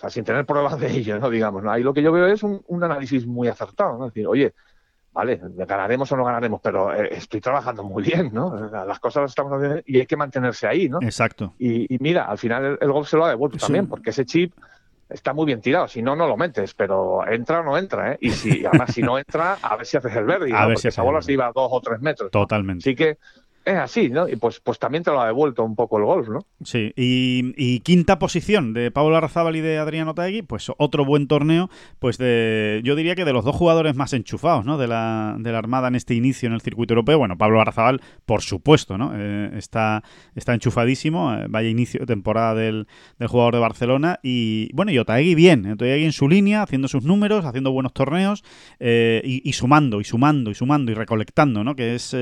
[0.00, 1.28] o sea, sin tener pruebas de ello, ¿no?
[1.28, 1.70] Digamos, ¿no?
[1.70, 4.06] ahí lo que yo veo es un, un análisis muy acertado, ¿no?
[4.06, 4.54] Es decir, oye,
[5.12, 8.54] vale, ganaremos o no ganaremos, pero eh, estoy trabajando muy bien, ¿no?
[8.70, 11.00] Las cosas las estamos haciendo y hay que mantenerse ahí, ¿no?
[11.02, 11.52] Exacto.
[11.58, 13.66] Y, y mira, al final el, el, gol se lo ha devuelto Sí.
[13.66, 14.54] también, porque ese chip
[15.10, 15.86] está muy bien tirado.
[15.88, 18.18] Si no, no lo metes, pero entra o no entra, ¿eh?
[18.22, 20.68] Y si, además, si no entra, a ver si haces el verde, A ¿no?
[20.68, 22.26] ver porque si esa bola se iba a dos o tres metros.
[22.32, 22.40] ¿no?
[22.40, 22.82] Totalmente.
[22.88, 23.18] Así que
[23.64, 24.28] es así, ¿no?
[24.28, 26.40] Y pues, pues también te lo ha devuelto un poco el golf, ¿no?
[26.64, 31.70] Sí, y, quinta posición de Pablo Arrazábal y de Adrián Otaegui, pues otro buen torneo,
[31.98, 34.78] pues de, yo diría que de los dos jugadores más enchufados, ¿no?
[34.78, 37.18] De la, de la Armada en este inicio en el circuito europeo.
[37.18, 39.12] Bueno, Pablo Arrazábal, por supuesto, ¿no?
[39.14, 40.02] Eh, está,
[40.34, 42.86] está enchufadísimo, eh, vaya inicio de temporada del,
[43.18, 44.20] del jugador de Barcelona.
[44.22, 48.42] Y bueno, y Otaegui bien, Otaegui en su línea, haciendo sus números, haciendo buenos torneos
[48.78, 51.76] eh, y sumando, y sumando, y sumando, y recolectando, ¿no?
[51.76, 52.16] Que es...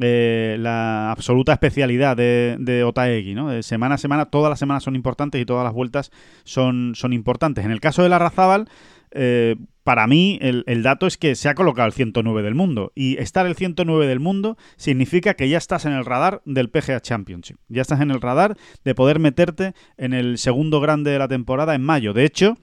[0.00, 3.50] eh, eh, la absoluta especialidad de, de Otaegui, ¿no?
[3.50, 6.10] De semana a semana, todas las semanas son importantes y todas las vueltas
[6.44, 7.64] son, son importantes.
[7.64, 8.68] En el caso de la Razábal,
[9.12, 12.92] eh, para mí el, el dato es que se ha colocado el 109 del mundo
[12.94, 17.00] y estar el 109 del mundo significa que ya estás en el radar del PGA
[17.00, 21.28] Championship, ya estás en el radar de poder meterte en el segundo grande de la
[21.28, 22.12] temporada en mayo.
[22.12, 22.56] De hecho,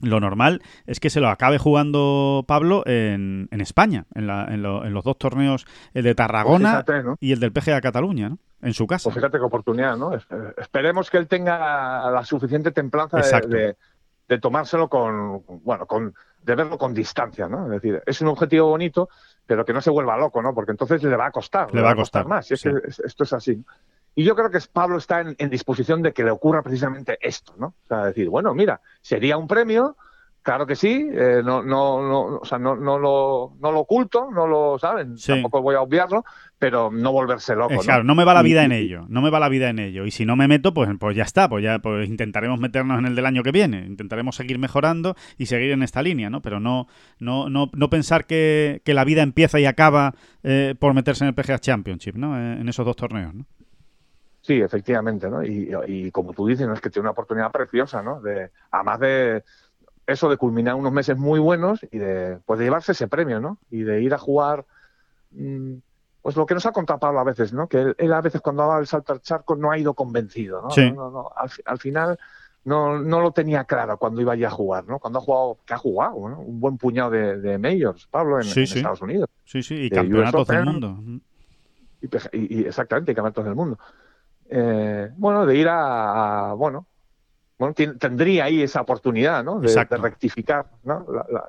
[0.00, 4.62] lo normal es que se lo acabe jugando Pablo en, en España, en, la- en
[4.62, 7.16] lo- en los dos torneos, el de Tarragona Pues fíjate, ¿no?
[7.20, 8.38] y el del PGA Cataluña, ¿no?
[8.62, 9.04] En su casa.
[9.04, 10.14] Pues fíjate qué oportunidad, ¿no?
[10.14, 10.20] Eh,
[10.58, 13.48] Esperemos que él tenga la suficiente templanza de, Exacto.
[13.48, 13.76] de-
[14.28, 17.64] de tomárselo con, bueno, con, de verlo con distancia, ¿no?
[17.64, 19.08] Es decir, es un objetivo bonito,
[19.44, 20.54] pero que no se vuelva loco, ¿no?
[20.54, 21.74] Porque entonces le va a costar.
[21.74, 22.48] Le va a costar, más.
[22.50, 22.68] Y es sí.
[22.70, 23.60] que es- esto es así.
[24.14, 27.54] Y yo creo que Pablo está en, en disposición de que le ocurra precisamente esto,
[27.58, 27.66] ¿no?
[27.68, 29.96] O sea, decir, bueno, mira, sería un premio,
[30.42, 34.28] claro que sí, eh, no, no, no, o sea, no, no, lo, no lo oculto,
[34.30, 35.32] no lo saben, Sí.
[35.32, 36.24] tampoco voy a obviarlo,
[36.58, 37.82] pero no volverse loco, Eh, ¿no?
[37.82, 40.04] claro, no me va la vida en ello, no me va la vida en ello.
[40.04, 43.06] Y si no me meto, pues, pues ya está, pues ya pues intentaremos meternos en
[43.06, 46.42] el del año que viene, intentaremos seguir mejorando y seguir en esta línea, ¿no?
[46.42, 46.88] Pero no,
[47.18, 51.28] no, no, no pensar que, que la vida empieza y acaba eh, por meterse en
[51.28, 52.36] el PGA Championship, ¿no?
[52.38, 53.46] Eh, en esos dos torneos, ¿no?
[54.42, 55.42] Sí, efectivamente, ¿no?
[55.44, 56.72] Y, y como tú dices, ¿no?
[56.74, 58.20] es que tiene una oportunidad preciosa, ¿no?
[58.20, 59.44] De, además de
[60.06, 63.58] eso de culminar unos meses muy buenos y de, pues de llevarse ese premio, ¿no?
[63.70, 64.64] Y de ir a jugar,
[65.32, 65.74] mm,
[66.22, 67.68] pues lo que nos ha contado Pablo a veces, ¿no?
[67.68, 69.94] Que él, él a veces cuando ha dado el salto al charco no ha ido
[69.94, 70.70] convencido, ¿no?
[70.70, 70.90] Sí.
[70.90, 71.30] No, no, no.
[71.36, 72.18] Al, fi- al final
[72.64, 74.98] no, no lo tenía claro cuando iba ya a jugar, ¿no?
[74.98, 76.40] Cuando ha jugado, que ha jugado, ¿no?
[76.40, 78.78] Un buen puñado de, de majors, Pablo, en, Sí, en sí.
[78.78, 79.28] Estados Unidos.
[79.44, 80.98] Sí, sí, y De campeonatos del mundo.
[82.32, 83.78] y, y- exactamente, y campeonatos del mundo.
[84.50, 86.86] Eh, bueno, de ir a, a- bueno,
[87.58, 89.60] bueno, tendría ahí esa oportunidad, ¿no?
[89.60, 89.68] De,
[90.02, 91.06] rectificar, ¿no?
[91.12, 91.48] La- la-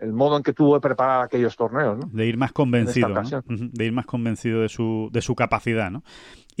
[0.00, 2.08] el modo en que tuvo de preparar aquellos torneos, ¿no?
[2.12, 3.08] De ir más convencido,
[3.48, 6.02] de ir más convencido de su, de su capacidad, ¿no?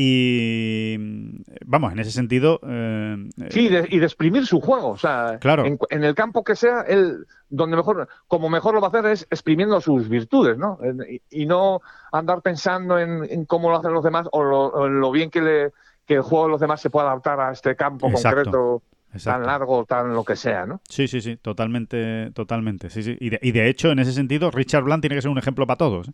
[0.00, 4.96] Y mm, vamos, en ese sentido, eh, Sí, de- y de exprimir su juego, o
[4.96, 5.64] sea, Claro.
[5.66, 9.06] en, en el campo que sea, él, donde mejor, como mejor lo va a hacer
[9.06, 10.78] es exprimiendo sus virtudes, ¿no?
[11.08, 11.80] Y, y no
[12.12, 15.40] andar pensando en, en cómo lo hacen los demás o lo, o lo bien que,
[15.42, 15.72] le,
[16.06, 18.36] que el juego de los demás se pueda adaptar a este campo Exacto.
[18.36, 18.82] concreto,
[19.12, 19.40] exacto.
[19.40, 20.80] tan largo, tan lo que sea, ¿no?
[20.88, 22.90] Sí, sí, sí, totalmente, totalmente.
[22.90, 23.16] Sí, sí.
[23.20, 25.66] Y, de, y de hecho, en ese sentido, Richard Bland tiene que ser un ejemplo
[25.66, 26.08] para todos.
[26.08, 26.12] ¿eh?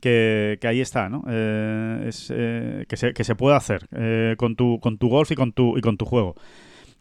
[0.00, 1.24] Que, que ahí está, ¿no?
[1.28, 5.30] Eh, es, eh, que, se, que se puede hacer eh, con, tu, con tu golf
[5.30, 6.34] y con tu, y con tu juego.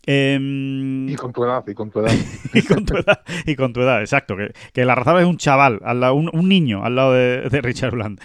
[0.05, 2.11] Em, Y con tu edad, y con tu edad.
[2.53, 4.35] y con tu edad, y con tu edad, exacto.
[4.35, 7.49] Que, que la razón es un chaval, al lado- un, un niño al lado de,
[7.49, 8.19] de Richard Bland.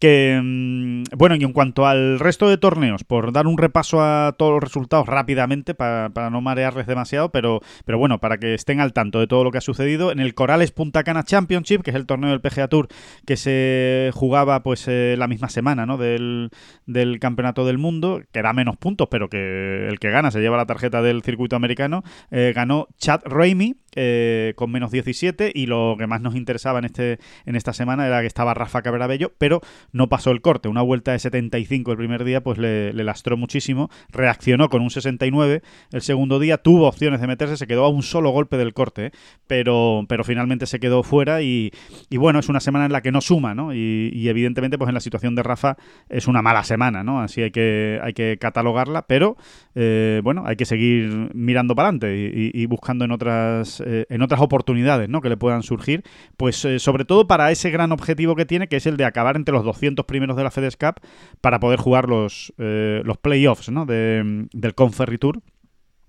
[0.00, 4.34] Que, mm, bueno, y en cuanto al resto de torneos, por dar un repaso a
[4.36, 8.80] todos los resultados rápidamente, para, para no marearles demasiado, pero, pero bueno, para que estén
[8.80, 11.90] al tanto de todo lo que ha sucedido, en el Corales Punta Cana Championship, que
[11.90, 12.88] es el torneo del PGA Tour
[13.26, 15.98] que se jugaba pues eh, la misma semana ¿no?
[15.98, 16.50] del,
[16.86, 20.56] del Campeonato del Mundo, que da menos puntos, pero que el que gana se lleva
[20.56, 25.96] la tarjeta del circuito americano, eh, ganó Chad Ramey eh, con menos 17 y lo
[25.98, 29.60] que más nos interesaba en, este, en esta semana era que estaba Rafa Cabrabello, pero
[29.92, 30.68] no pasó el corte.
[30.68, 35.62] Una vuelta de 75 el primer día pues le, lastró muchísimo, reaccionó con un 69
[35.92, 39.06] el segundo día, tuvo opciones de meterse, se quedó a un solo golpe del corte,
[39.06, 39.12] ¿eh?
[39.46, 41.72] pero, pero finalmente se quedó fuera y,
[42.08, 43.74] y bueno, es una semana en la que no suma, ¿no?
[43.74, 45.76] Y, evidentemente pues en la situación de Rafa
[46.08, 47.20] es una mala semana, ¿no?
[47.20, 49.36] Así hay que, hay que catalogarla, pero
[49.74, 54.40] eh, bueno, hay que seguir mirando para adelante y buscando en otras, eh, en otras
[54.40, 55.20] oportunidades, ¿no?
[55.20, 56.02] Que le puedan surgir,
[56.36, 59.36] pues eh, sobre todo para ese gran objetivo que tiene, que es el de acabar
[59.36, 61.00] entre los 200 primeros de la FedEx Cup
[61.40, 63.86] para poder jugar los, eh, los playoffs, ¿no?
[63.86, 65.40] De, del Conferry Tour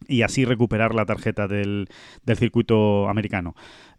[0.08, 1.88] y así recuperar la tarjeta del,
[2.24, 3.56] del circuito americano.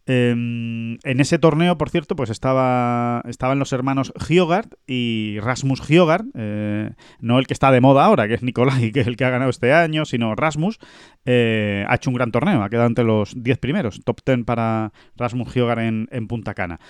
[0.06, 6.26] Em, en ese torneo, por cierto, pues estaba, estaban los hermanos Hyogard y Rasmus Hyogard,
[6.34, 6.90] eh,
[7.20, 9.30] no el que está de moda ahora, que es Nicolai, que es el que ha
[9.30, 10.80] ganado este año, sino Rasmus,
[11.24, 14.92] eh, ha hecho un gran torneo, ha quedado entre los 10 primeros, top 10 para
[15.16, 16.80] Rasmus Hyogard en, en, Punta Cana.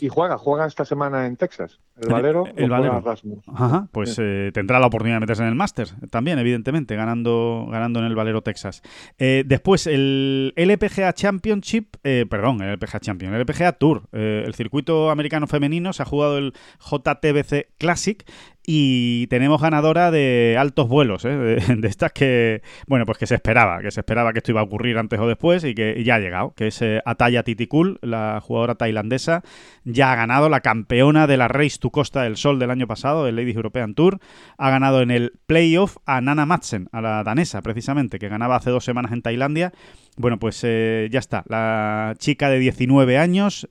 [0.00, 3.00] Y juega, juega esta semana en Texas, el Valero, el, Valero.
[3.00, 3.44] Rasmus.
[3.46, 8.00] Ajá, pues eh, tendrá la oportunidad de meterse en el Máster también, evidentemente, ganando, ganando
[8.00, 8.82] en el Valero Texas.
[9.18, 14.02] después, el LPGA Championship, perdón, el LPGA Champion, el LPGA Tour.
[14.12, 18.24] Eh, el circuito americano femenino se ha jugado el JTBC Classic
[18.64, 21.30] y tenemos ganadora de altos vuelos, ¿eh?
[21.30, 24.64] de, estas que, bueno, pues que se esperaba, que se esperaba que esto iba a
[24.64, 28.40] ocurrir antes o después y que ya ha llegado, que es eh, Ataya Titikul, la
[28.40, 29.42] jugadora tailandesa,
[29.84, 33.24] ya ha ganado la campeona de la Race to Costa del Sol del año pasado,
[33.24, 34.20] del Ladies European Tour,
[34.58, 38.70] ha ganado en el playoff a Nana Madsen, a la danesa precisamente, que ganaba hace
[38.70, 39.72] dos semanas en Tailandia.
[40.16, 43.66] Bueno, pues eh, ya está, la chica de 19 años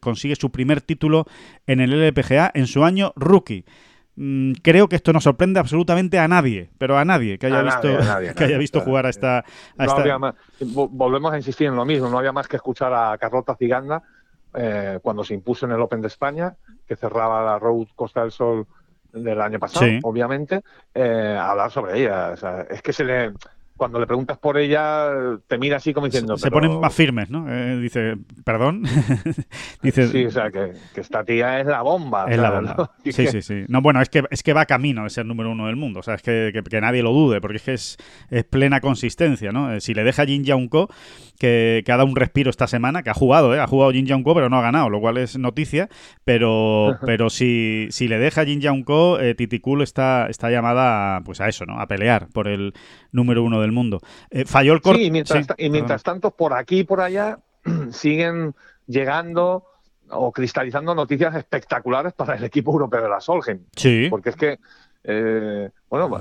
[0.00, 1.26] consigue su primer título
[1.66, 3.64] en el LPGA en su año rookie.
[4.16, 7.88] Mm, creo que esto no sorprende absolutamente a nadie, pero a nadie que haya visto,
[8.36, 9.44] que haya visto jugar a esta...
[10.60, 14.02] volvemos a insistir en lo mismo, no había más que escuchar a Carlota Ciganda
[14.54, 16.54] eh, cuando se impuso en el Open de España,
[16.86, 18.66] que cerraba la Road Costa del Sol
[19.12, 20.62] del año pasado, obviamente,
[20.94, 22.34] eh, hablar sobre ella.
[22.68, 23.32] es que se le
[23.76, 25.10] cuando le preguntas por ella,
[25.48, 26.36] te mira así como diciendo.
[26.36, 27.46] Se, ponen más firmes, ¿no?
[27.52, 28.84] Eh, dice, perdón.
[29.82, 32.26] dice, sí, o sea, que, esta tía es la bomba.
[32.28, 32.90] Es la bomba.
[33.04, 33.64] Sí, sí, sí.
[33.68, 36.00] No, bueno, es que, es que va camino de ser número uno del mundo.
[36.00, 37.96] O sea, es que, que, nadie lo dude, porque es que es,
[38.30, 39.72] es plena consistencia, ¿no?
[39.72, 40.88] Eh, si le deja Jin Young Ko,
[41.38, 43.60] que, que, ha dado un respiro esta semana, que ha jugado, ¿eh?
[43.60, 45.88] Ha jugado Jin Young Ko, pero no ha ganado, lo cual es noticia.
[46.24, 51.40] Pero, pero si, si le deja Jin Young Ko, eh, Titikul está, está llamada pues
[51.40, 51.80] a eso, ¿no?
[51.80, 52.72] A pelear por el
[53.12, 54.00] número uno del mundo.
[54.30, 55.00] Eh, falló el corte.
[55.00, 57.38] Sí, y mientras, y mientras tanto, por aquí y por allá
[57.90, 58.54] siguen
[58.86, 59.64] llegando
[60.10, 63.64] o cristalizando noticias espectaculares para el equipo europeo de la Solheim.
[63.74, 64.08] Sí.
[64.10, 64.58] Porque es que,
[65.02, 66.20] eh, bueno,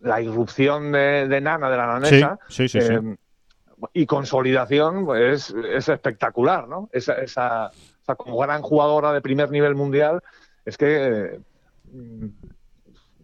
[0.00, 3.16] la irrupción de, Nana, de la nanesa, eh,
[3.92, 6.88] y consolidación pues, es, espectacular, ¿no?
[6.92, 7.70] Esa, esa,
[8.16, 10.20] como gran jugadora de primer nivel mundial,
[10.64, 11.40] es que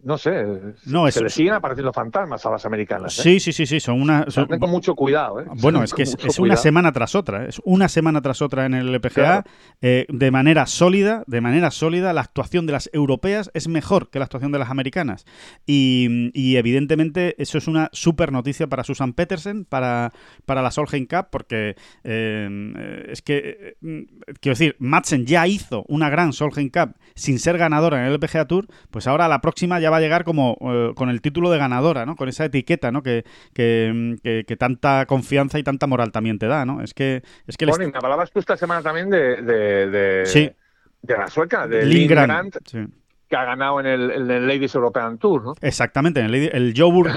[0.03, 0.45] no sé,
[0.87, 3.19] no, se le siguen apareciendo fantasmas a las americanas.
[3.19, 3.23] ¿eh?
[3.23, 4.25] Sí, sí, sí, sí, son una...
[4.29, 4.47] Son...
[4.47, 5.41] con mucho cuidado.
[5.41, 5.47] ¿eh?
[5.57, 8.95] Bueno, es que es, una semana tras otra, es una semana tras otra en el
[8.95, 9.45] LPGA,
[9.83, 14.19] eh, de manera sólida, de manera sólida, la actuación de las europeas es mejor que
[14.19, 15.27] la actuación de las americanas.
[15.67, 20.13] Y, evidentemente eso es una super noticia para Susan Petersen, para,
[20.47, 23.77] para la Solheim Cup, porque es que,
[24.41, 28.47] quiero decir, Madsen ya hizo una gran Solheim Cup sin ser ganadora en el LPGA
[28.47, 31.59] Tour, pues ahora la próxima ya va a llegar como eh, con el título de
[31.59, 32.17] ganadora, ¿no?
[32.17, 33.03] Con esa etiqueta, ¿no?
[33.03, 36.83] Que, que, tanta confianza y tanta moral también te da, ¿no?
[36.83, 37.23] Es que...
[37.47, 39.43] Es que bueno, y me hablabas tú esta semana también de...
[39.43, 40.51] de, sí.
[41.03, 41.83] de la sueca, de.
[42.65, 42.87] Sí
[43.31, 45.55] que ha ganado en el, Ladies European Tour, ¿no?
[45.61, 46.75] Exactamente, en el, el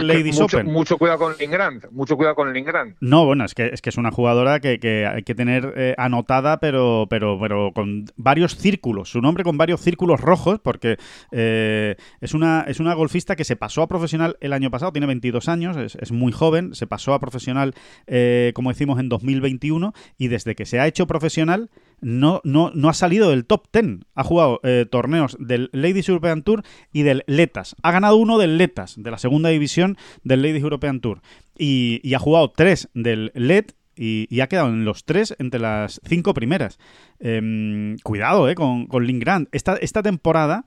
[0.08, 0.68] Ladies Open.
[0.68, 2.96] Mucho cuidado con Lingrand, mucho cuidado con Lingrand.
[3.02, 6.60] No, bueno, es que es, que es una jugadora que, hay que tener eh, anotada,
[6.60, 10.98] pero, pero, pero con varios círculos, su nombre con varios círculos rojos, porque
[11.32, 15.08] eh, es, una, es una golfista que se pasó a profesional el año pasado, tiene
[15.08, 17.74] 22 años, es, muy joven, se pasó a profesional,
[18.06, 21.72] eh, como decimos, en 2021, y desde que se ha hecho profesional
[22.04, 24.02] no, no, no ha salido del top 10.
[24.14, 27.76] Ha jugado eh, torneos del Ladies European Tour y del Letas.
[27.82, 31.22] Ha ganado uno del Letas, de la segunda división del Ladies European Tour.
[31.58, 36.34] Y, ha jugado tres del LED y, ha quedado en los tres entre las cinco
[36.34, 36.80] primeras.
[37.20, 39.50] Em, cuidado eh, con, con Link Grant.
[39.52, 40.66] Esta, esta temporada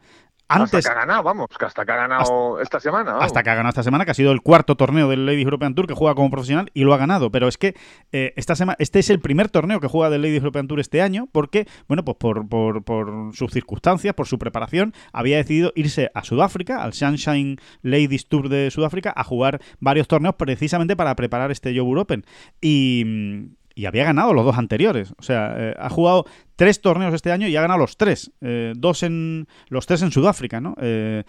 [0.48, 3.18] hasta que ha ganado, vamos, que hasta que ha ganado esta semana.
[3.18, 5.74] Hasta que ha ganado esta semana, que ha sido el cuarto torneo del Ladies European
[5.74, 7.30] Tour que juega como profesional y lo ha ganado.
[7.30, 7.74] Pero es que
[8.12, 11.02] eh, esta semana, este es el primer torneo que juega del Ladies European Tour este
[11.02, 16.10] año porque, bueno, pues por, por, por, sus circunstancias, por su preparación, había decidido irse
[16.14, 21.50] a Sudáfrica, al Sunshine Ladies Tour de Sudáfrica, a jugar varios torneos precisamente para preparar
[21.50, 22.24] este Joe Open.
[22.60, 25.12] Y, y había ganado los dos anteriores.
[25.18, 26.24] O sea, eh, ha jugado
[26.56, 28.32] tres torneos este año y ha ganado los tres.
[28.40, 29.46] Eh, dos en.
[29.68, 30.74] los tres en Sudáfrica, ¿no?
[30.80, 31.24] Eh,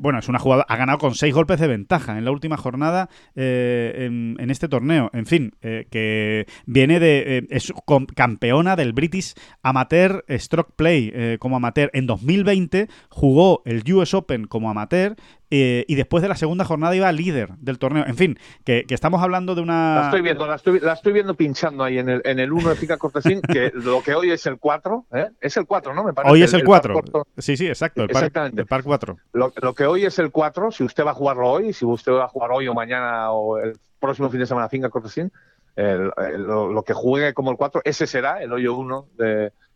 [0.00, 0.66] bueno, es una jugada.
[0.68, 5.10] Ha ganado con seis golpes de ventaja en la última jornada en, este torneo.
[5.12, 7.46] En fin, que viene de.
[7.50, 7.72] es
[8.14, 11.90] campeona del British Amateur Stroke Play como amateur.
[11.94, 15.16] En 2020 jugó el US Open como amateur
[15.50, 18.04] y después de la segunda jornada iba líder del torneo.
[18.06, 19.94] En fin, que, estamos hablando de una.
[19.94, 20.54] La estoy viendo, la
[20.92, 24.14] estoy, viendo pinchando ahí en el, en el 1 de Fica Cortesín, que lo que
[24.14, 24.71] hoy es el 4,
[25.12, 25.30] ¿eh?
[25.40, 26.04] Es el 4, ¿no?
[26.04, 26.32] Me parece.
[26.32, 26.94] Hoy es el, 4.
[27.38, 28.02] sí, sí, exacto.
[28.02, 28.64] El Exactamente.
[28.64, 29.16] Par, el par 4.
[29.32, 32.12] Lo, lo, que hoy es el 4, si usted va a jugarlo hoy, si usted
[32.12, 35.32] va a jugar hoy o mañana o el próximo fin de semana Finca Cortesín,
[35.76, 39.08] lo, que juegue como el 4, ese será el hoyo 1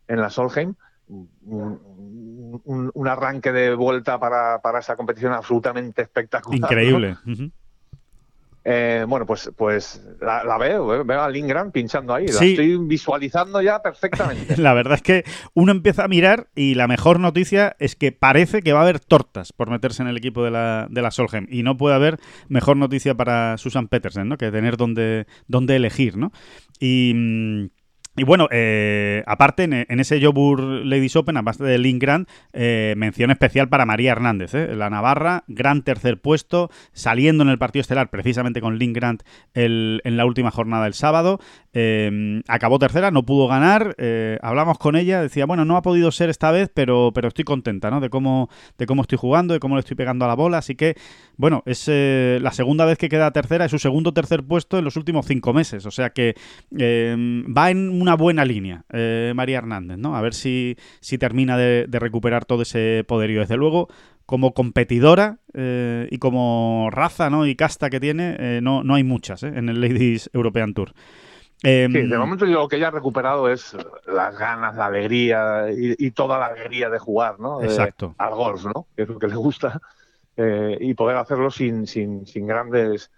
[0.09, 0.75] en la Solheim.
[1.09, 6.59] Un, arranque de vuelta para, para esa competición absolutamente espectacular.
[6.59, 7.17] Increíble.
[8.69, 13.63] Eh, bueno, pues, pues la, veo, eh, veo a Lindgren pinchando ahí, la estoy visualizando
[13.63, 14.57] ya perfectamente.
[14.61, 18.63] la verdad es que uno empieza a mirar y la mejor noticia es que parece
[18.63, 21.47] que va a haber tortas por meterse en el equipo de la, de la Solheim
[21.49, 24.37] y no puede haber mejor noticia para Susan Petersen, ¿no?
[24.37, 26.33] Que tener donde, donde elegir, ¿no?
[26.81, 27.71] Y...
[28.17, 33.31] Y bueno, eh, aparte en, ese Jobur Ladies Open, aparte de Link Grant, eh, mención
[33.31, 38.09] especial para María Hernández, eh, la Navarra, gran tercer puesto, saliendo en el partido estelar
[38.09, 41.41] precisamente con Link Grant en la última jornada del sábado.
[42.49, 43.95] acabó tercera, no pudo ganar.
[44.41, 47.91] hablamos con ella, decía, bueno, no ha podido ser esta vez, pero, pero estoy contenta
[47.91, 48.01] ¿no?
[48.01, 48.49] de, cómo,
[48.79, 50.59] de cómo estoy jugando, de cómo le estoy pegando a la bola.
[50.59, 50.97] Así que,
[51.37, 54.97] bueno, es la segunda vez que queda tercera, es su segundo tercer puesto en los
[54.97, 55.85] últimos cinco meses.
[55.85, 56.35] O sea que
[56.73, 60.17] va en un una buena línea, eh, María Hernández, ¿no?
[60.17, 63.41] A ver si, si termina de, recuperar todo ese poderío.
[63.41, 63.89] Desde luego,
[64.27, 67.47] como competidora eh, y como raza ¿no?
[67.47, 70.93] y casta que tiene, eh, no, no hay muchas en el Ladies European Tour.
[71.65, 73.77] Em, sí, de momento lo que ella ha recuperado es
[74.07, 77.61] las ganas, la alegría y, toda la alegría de jugar, ¿no?
[77.61, 78.15] Exacto.
[78.19, 78.87] al golf, ¿no?
[78.95, 79.81] Que es lo que le gusta.
[80.79, 83.11] y poder hacerlo sin, sin, sin grandes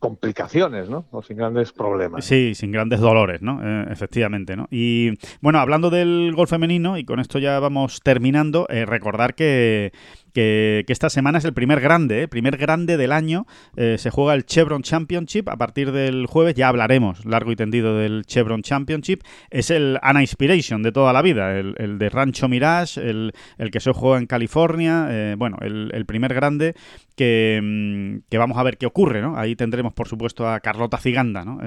[0.00, 1.04] complicaciones, ¿no?
[1.12, 2.24] O sin grandes problemas.
[2.24, 3.60] Sí, sin grandes dolores, ¿no?
[3.62, 4.66] Eh, efectivamente, ¿no?
[4.70, 9.92] Y bueno, hablando del golf femenino, y con esto ya vamos terminando, eh, recordar que
[10.32, 12.28] que, esta semana es el primer grande, ¿eh?
[12.28, 13.46] primer grande del año.
[13.76, 16.54] Eh, se juega el Chevron Championship a partir del jueves.
[16.54, 19.22] Ya hablaremos largo y tendido del Chevron Championship.
[19.50, 23.32] Es el Ana Inspiration de toda la vida, el, de Rancho Mirage, el,
[23.70, 25.08] que se juega en California.
[25.10, 26.74] Eh, bueno, el, primer grande
[27.14, 29.20] que, mm, que, vamos a ver qué ocurre.
[29.20, 29.36] ¿no?
[29.36, 31.60] Ahí tendremos, por supuesto, a Carlota Ciganda ¿no?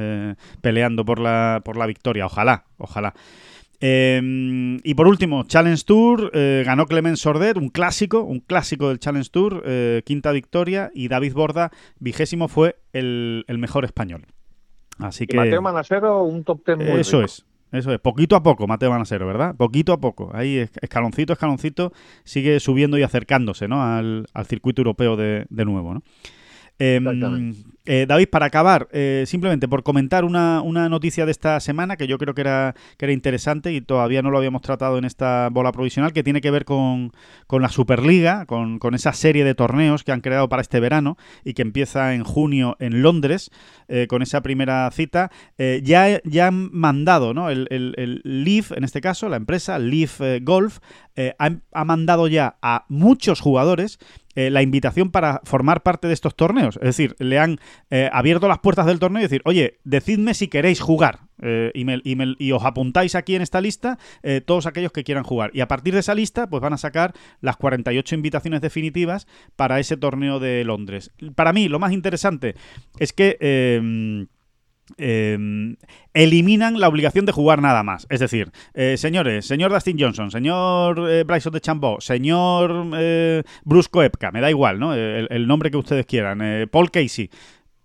[0.61, 2.25] peleando por la, por la victoria.
[2.25, 3.13] Ojalá, ojalá.
[3.85, 8.97] Em, y por último, Challenge Tour, eh, ganó Clement Sordet, un clásico, un clásico del
[8.97, 11.69] Challenge Tour, eh, quinta victoria, y David Borda,
[11.99, 14.25] vigésimo, fue el, mejor español.
[14.99, 15.35] Así que...
[15.35, 17.45] Mateo Manasero, un top ten muy Eso es.
[17.73, 19.53] Eso es, poquito a poco, Mateo Manasero, ¿verdad?
[19.57, 20.31] Poquito a poco.
[20.33, 21.91] Ahí, escaloncito, escaloncito,
[22.23, 23.83] sigue subiendo y acercándose, ¿no?
[23.83, 26.03] Al, circuito europeo de, de nuevo, ¿no?
[26.79, 27.53] Em,
[27.85, 32.17] eh, David, para acabar, eh, simplemente por comentar una, noticia de esta semana que yo
[32.17, 35.73] creo que era, que era interesante y todavía no lo habíamos tratado en esta bola
[35.73, 37.11] provisional, que tiene que ver con,
[37.49, 41.61] la Superliga, con, esa serie de torneos que han creado para este verano y que
[41.61, 43.51] empieza en junio en Londres,
[43.89, 45.29] eh, con esa primera cita.
[45.57, 47.49] ya, ya han mandado, ¿no?
[47.49, 50.79] El, el, Leaf, en este caso, la empresa Leaf Golf,
[51.37, 53.99] ha mandado ya a muchos jugadores
[54.35, 56.77] eh, la invitación para formar parte de estos torneos.
[56.77, 57.59] Es decir, le han
[57.89, 61.19] eh, abierto las puertas del torneo y decir, oye, decidme si queréis jugar.
[61.41, 63.97] Eh, y, os apuntáis aquí en esta lista
[64.45, 65.51] todos aquellos que quieran jugar.
[65.53, 69.79] Y a partir de esa lista, pues van a sacar las 48 invitaciones definitivas para
[69.79, 71.11] ese torneo de Londres.
[71.35, 72.55] Para mí, lo más interesante
[72.99, 73.37] es que
[74.97, 75.77] Em,
[76.13, 78.05] eliminan la obligación de jugar nada más.
[78.09, 84.03] Es decir, eh, señores, señor Dustin Johnson, señor eh, Bryson de Chambó, señor eh, Brusco
[84.03, 84.93] Epka, me da igual, ¿no?
[84.93, 87.29] El, nombre que ustedes quieran, Paul Casey.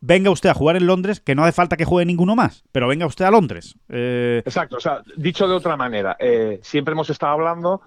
[0.01, 2.87] Venga usted a jugar en Londres, que no hace falta que juegue ninguno más, pero
[2.87, 3.77] venga usted a Londres.
[3.89, 6.17] Exacto, o sea, dicho de otra manera,
[6.63, 7.81] siempre hemos estado hablando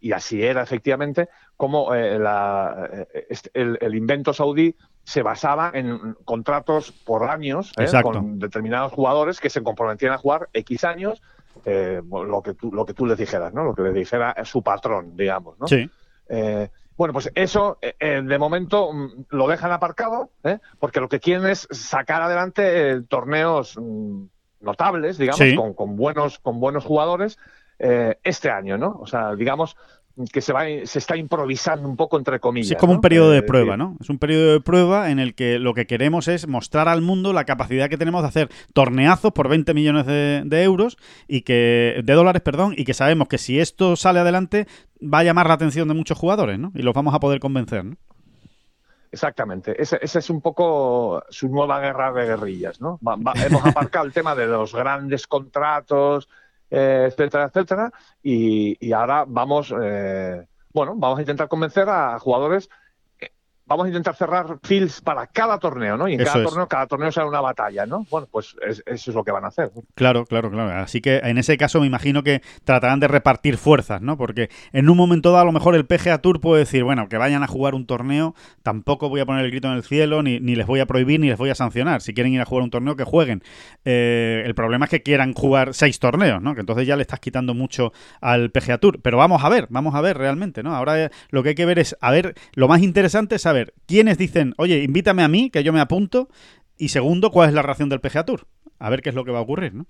[0.00, 4.74] y así era efectivamente, como este, el, invento saudí
[5.06, 7.86] se basaba en contratos por años ¿eh?
[8.02, 11.22] con determinados jugadores que se comprometían a jugar X años,
[11.64, 13.62] eh, lo, que tú, lo que tú les dijeras, ¿no?
[13.62, 15.68] Lo que le dijera su patrón, digamos, ¿no?
[15.68, 15.88] Sí.
[16.28, 20.30] Eh, bueno, pues eso de momento mm, lo dejan aparcado,
[20.80, 24.24] porque lo que quieren es sacar adelante torneos mm,
[24.60, 27.38] notables, digamos, con, con, buenos, con buenos jugadores
[27.78, 28.98] este año, ¿no?
[29.00, 29.76] O sea, digamos,
[30.32, 32.70] que se, va, se está improvisando un poco entre comillas.
[32.70, 33.96] es como un periodo de eh, prueba, ¿no?
[34.00, 37.34] Es un periodo de prueba en el que lo que queremos es mostrar al mundo
[37.34, 40.96] la capacidad que tenemos de hacer torneazos por 20 millones de, euros
[41.28, 44.66] y que de dólares, perdón, y que sabemos que si esto sale adelante
[45.02, 46.72] va a llamar la atención de muchos jugadores, ¿no?
[46.74, 47.96] Y los vamos a poder convencer, ¿no?
[49.12, 52.98] Exactamente, esa es un poco su nueva guerra de guerrillas, ¿no?
[53.36, 56.28] hemos aparcado el tema de los grandes contratos,
[56.70, 57.92] eh, etcétera, etcétera.
[58.22, 62.68] Y, ahora vamos, eh, bueno, vamos a intentar convencer a jugadores
[63.66, 66.08] vamos a intentar cerrar fields para cada torneo, ¿no?
[66.08, 66.48] Y en Eso cada es.
[66.50, 68.06] torneo, cada torneo será una batalla, ¿no?
[68.10, 69.70] Bueno, pues es- eso es lo que van a hacer.
[69.74, 69.82] ¿no?
[69.94, 70.70] Claro, claro, claro.
[70.80, 74.16] Así que en ese caso me imagino que tratarán de repartir fuerzas, ¿no?
[74.16, 77.16] Porque en un momento dado a lo mejor el PGA Tour puede decir, bueno, que
[77.18, 80.38] vayan a jugar un torneo, tampoco voy a poner el grito en el cielo, ni,
[80.38, 82.02] ni les voy a prohibir, ni les voy a sancionar.
[82.02, 83.42] Si quieren ir a jugar un torneo, que jueguen.
[83.84, 86.54] Eh, el problema es que quieran jugar seis torneos, ¿no?
[86.54, 89.00] Que entonces ya le estás quitando mucho al PGA Tour.
[89.02, 90.74] Pero vamos a ver, vamos a ver realmente, ¿no?
[90.74, 93.55] Ahora eh, lo que hay que ver es, a ver, lo más interesante es saber
[93.86, 96.28] quiénes dicen, oye, invítame a mí, que yo me apunto.
[96.78, 98.46] Y segundo, cuál es la reacción del PGA Tour.
[98.78, 99.86] A ver qué es lo que va a ocurrir, ¿no?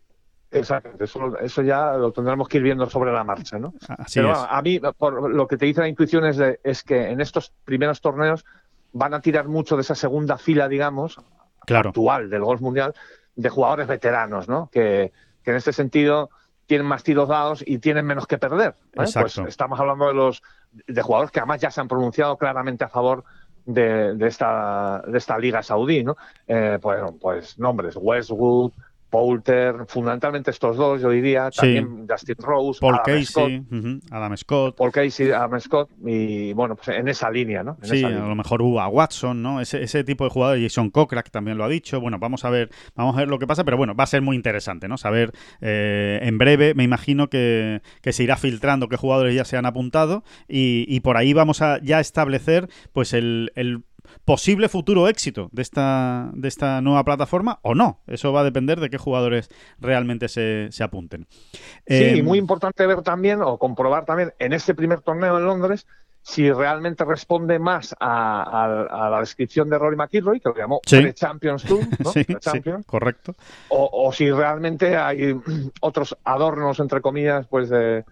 [0.53, 3.75] Exacto, eso, eso ya lo tendremos que ir viendo sobre la marcha, ¿no?
[3.99, 4.39] Así Pero es.
[4.49, 7.53] a mí, por lo que te dice la intuición es, de- es que en estos
[7.65, 8.45] primeros torneos
[8.93, 11.19] van a tirar mucho de esa segunda fila, digamos,
[11.67, 11.89] Claro.
[11.89, 12.95] actual del golf mundial,
[13.35, 14.71] de jugadores veteranos, ¿no?
[14.73, 15.13] Que,
[15.43, 16.31] que en este sentido
[16.67, 18.71] tienen más tiros dados y tienen menos que perder.
[18.93, 19.01] ¿eh?
[19.03, 19.43] Exacto.
[19.43, 20.43] Pues estamos hablando de los
[20.73, 23.25] de jugadores que además ya se han pronunciado claramente a favor
[23.67, 26.17] de, de esta de esta liga saudí, ¿no?
[26.47, 28.73] Eh, pues, pues nombres Westwood,
[29.17, 31.61] Poulter, fundamentalmente estos dos, yo diría, Sí.
[31.61, 34.77] también Justin Rose, Paul Adam Scott, Casey, ujú, Adam Scott.
[34.77, 37.79] Paul Casey, Adam Scott y bueno, pues en esa línea, ¿no?
[37.83, 38.27] En Sí, esa a línea.
[38.27, 39.61] lo mejor Uva Watson, ¿no?
[39.61, 40.63] Ese, ese tipo de jugadores.
[40.63, 42.01] Jason Kokrak también lo ha dicho.
[42.01, 44.21] Bueno, vamos a ver, vamos a ver lo que pasa, pero bueno, va a ser
[44.23, 44.99] muy interesante, ¿no?
[44.99, 49.57] Saber eh, en breve, me imagino que, que se irá filtrando qué jugadores ya se
[49.57, 53.83] han apuntado y, y por ahí vamos a ya establecer, pues, el, el
[54.25, 58.01] posible futuro éxito de esta, de esta nueva plataforma o no.
[58.07, 59.49] Eso va a depender de qué jugadores
[59.79, 61.27] realmente se, se apunten.
[61.53, 65.45] Sí, Eh, y muy importante ver también o comprobar también en este primer torneo en
[65.45, 65.87] Londres
[66.23, 70.81] si realmente responde más a, a- a la descripción de Rory McIlroy, que lo llamó
[70.85, 71.01] Sí.
[71.01, 72.11] Pre-Champions Tour, ¿no?
[72.11, 73.37] sí, sí, correcto.
[73.69, 75.37] o, o si realmente hay
[75.81, 78.05] otros adornos, entre comillas, pues de,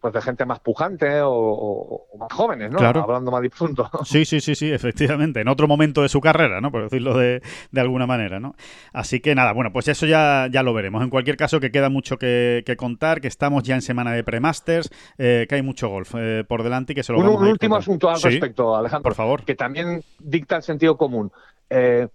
[0.00, 2.78] pues de gente más pujante o, o- o más jóvenes, ¿no?
[2.78, 3.02] Claro.
[3.02, 3.88] Hablando mal y punto.
[4.04, 5.40] Sí, sí, sí, sí, efectivamente.
[5.40, 6.70] En otro momento de su carrera, ¿no?
[6.72, 8.54] Por decirlo de, de alguna manera, ¿no?
[8.92, 11.02] Así que nada, bueno, pues eso ya, ya lo veremos.
[11.02, 14.24] En cualquier caso, que queda mucho que, que contar, que estamos ya en semana de
[14.24, 17.40] pre-masters, eh, que hay mucho golf eh, por delante y que se lo Un, vamos
[17.42, 17.92] un a último contando.
[17.92, 19.02] asunto al Sí, respecto, Alejandro.
[19.04, 19.44] Por favor.
[19.44, 21.30] que también dicta el sentido común.
[21.70, 22.08] Eh,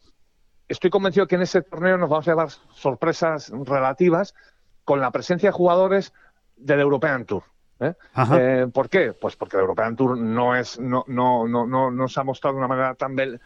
[0.68, 4.34] estoy convencido que en ese torneo nos vamos a llevar sorpresas relativas
[4.84, 6.14] con la presencia de jugadores
[6.58, 7.44] del European Tour.
[7.82, 7.94] ¿Eh?
[8.40, 9.14] Eh, ¿Por qué?
[9.14, 12.56] Pues porque el European Tour no es, no, no, no, no, no se ha mostrado
[12.56, 13.40] de una manera tan bel-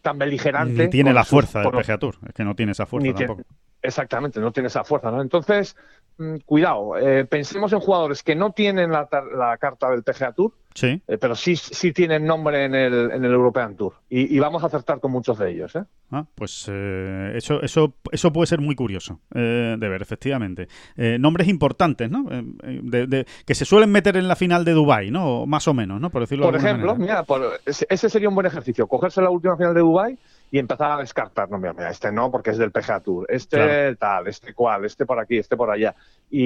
[0.00, 0.84] tan beligerante.
[0.84, 2.16] Ni tiene la fuerza del PGA Tour.
[2.26, 3.42] Es que no tiene esa fuerza tampoco.
[3.82, 5.20] Exactamente, no tiene esa fuerza, ¿no?
[5.20, 5.76] Entonces,
[6.18, 10.52] mm, cuidado, eh, pensemos en jugadores que no tienen la, la carta del PGA Tour,
[10.74, 11.02] Sí.
[11.06, 13.92] eh, pero sí, sí tienen nombre en el, en el European Tour.
[14.08, 15.82] Y, y vamos a acertar con muchos de ellos, ¿eh?
[16.10, 20.68] Ah, pues eh, eso, eso, eso puede ser muy curioso eh, de ver, efectivamente.
[20.96, 22.24] Eh, nombres importantes, ¿no?
[22.62, 25.44] De- de- que se suelen meter en la final de Dubai, ¿no?
[25.46, 26.08] Más o menos, ¿no?
[26.10, 27.16] Por decirlo Por de ejemplo, manera.
[27.16, 30.18] mira, por- ese sería un buen ejercicio, cogerse la última final de Dubai
[30.52, 33.56] y empezar a descartar, no, mira, mira, este no, porque es del PGA Tour, este
[33.56, 33.96] Claro.
[33.96, 35.94] tal, este cual, este por aquí, este por allá.
[36.30, 36.44] Y,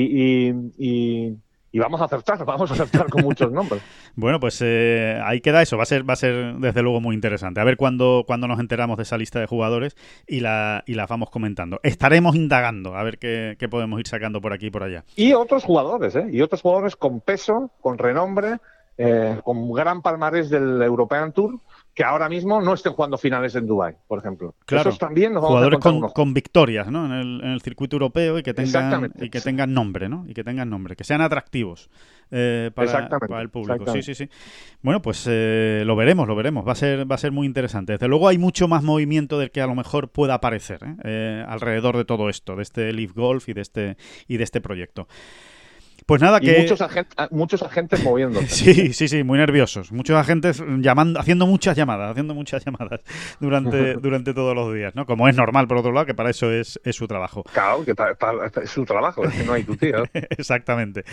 [0.48, 1.36] y, y-
[1.72, 3.82] y vamos a acertar, vamos a acertar con muchos nombres.
[4.18, 5.76] Bueno, pues eh, ahí queda eso.
[5.76, 7.60] Va a ser, va a ser desde luego muy interesante.
[7.60, 9.94] A ver cuándo, cuándo nos enteramos de esa lista de jugadores
[10.26, 11.80] y la, y la vamos comentando.
[11.82, 15.04] Estaremos indagando a ver qué, qué podemos ir sacando por aquí y por allá.
[15.16, 16.28] Y otros jugadores, ¿eh?
[16.32, 18.56] Y otros jugadores con peso, con renombre,
[18.96, 21.58] eh, con gran palmarés del European Tour,
[21.96, 24.54] que ahora mismo no estén jugando finales en Dubai, por ejemplo.
[24.66, 24.90] Claro.
[24.90, 27.06] Esos también nos Jugadores con, con victorias, ¿no?
[27.06, 30.26] En el, en el circuito europeo y que tengan y que tengan nombre, ¿no?
[30.28, 31.88] Y que tengan nombre, que sean atractivos
[32.30, 33.90] eh, para, para el público.
[33.94, 34.28] Sí, sí, sí.
[34.82, 36.68] Bueno, pues eh, lo veremos, lo veremos.
[36.68, 37.92] Va a ser, va a ser muy interesante.
[37.92, 40.96] Desde luego hay mucho más movimiento del que a lo mejor pueda aparecer ¿eh?
[41.02, 43.96] Eh, alrededor de todo esto, de este Leaf Golf y de este
[44.28, 45.08] y de este proyecto.
[46.06, 48.46] Pues nada, Y que muchos, ah, muchos agentes moviéndose.
[48.66, 49.90] Sí, sí, sí, muy nerviosos.
[49.90, 53.00] Muchos agentes llamando, haciendo muchas llamadas, haciendo muchas llamadas
[53.40, 55.04] durante, durante todos los días, ¿no?
[55.04, 57.42] Como es normal, por otro lado, que para eso es, es su trabajo.
[57.52, 57.92] Claro, que
[58.62, 60.04] es su trabajo, es que no hay tu tío.
[60.30, 61.04] Exactamente.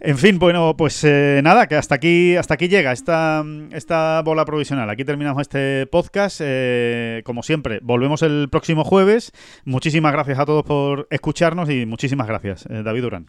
[0.00, 4.44] En fin, bueno, pues eh, nada, que hasta aquí, hasta aquí llega esta, esta bola
[4.44, 4.90] provisional.
[4.90, 6.40] Aquí terminamos este podcast.
[6.42, 9.30] Eh, como siempre, volvemos el próximo jueves.
[9.64, 13.26] Muchísimas gracias a todos por escucharnos y muchísimas gracias, eh, David Durán.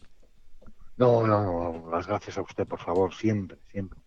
[0.95, 3.99] No, no, no, las gracias a usted, por favor, siempre, siempre.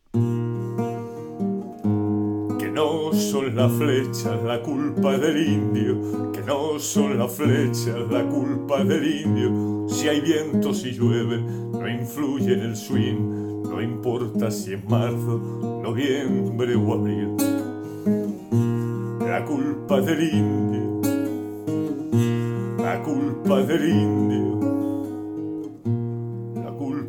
[2.58, 8.24] Que no son las flechas la culpa del indio, que no son las flechas la
[8.28, 9.88] culpa del indio.
[9.88, 15.80] Si hay viento, si llueve, no influye en el swing, no importa si es marzo,
[15.82, 17.36] noviembre o abril.
[19.26, 21.00] La culpa del indio,
[22.78, 24.55] la culpa del indio,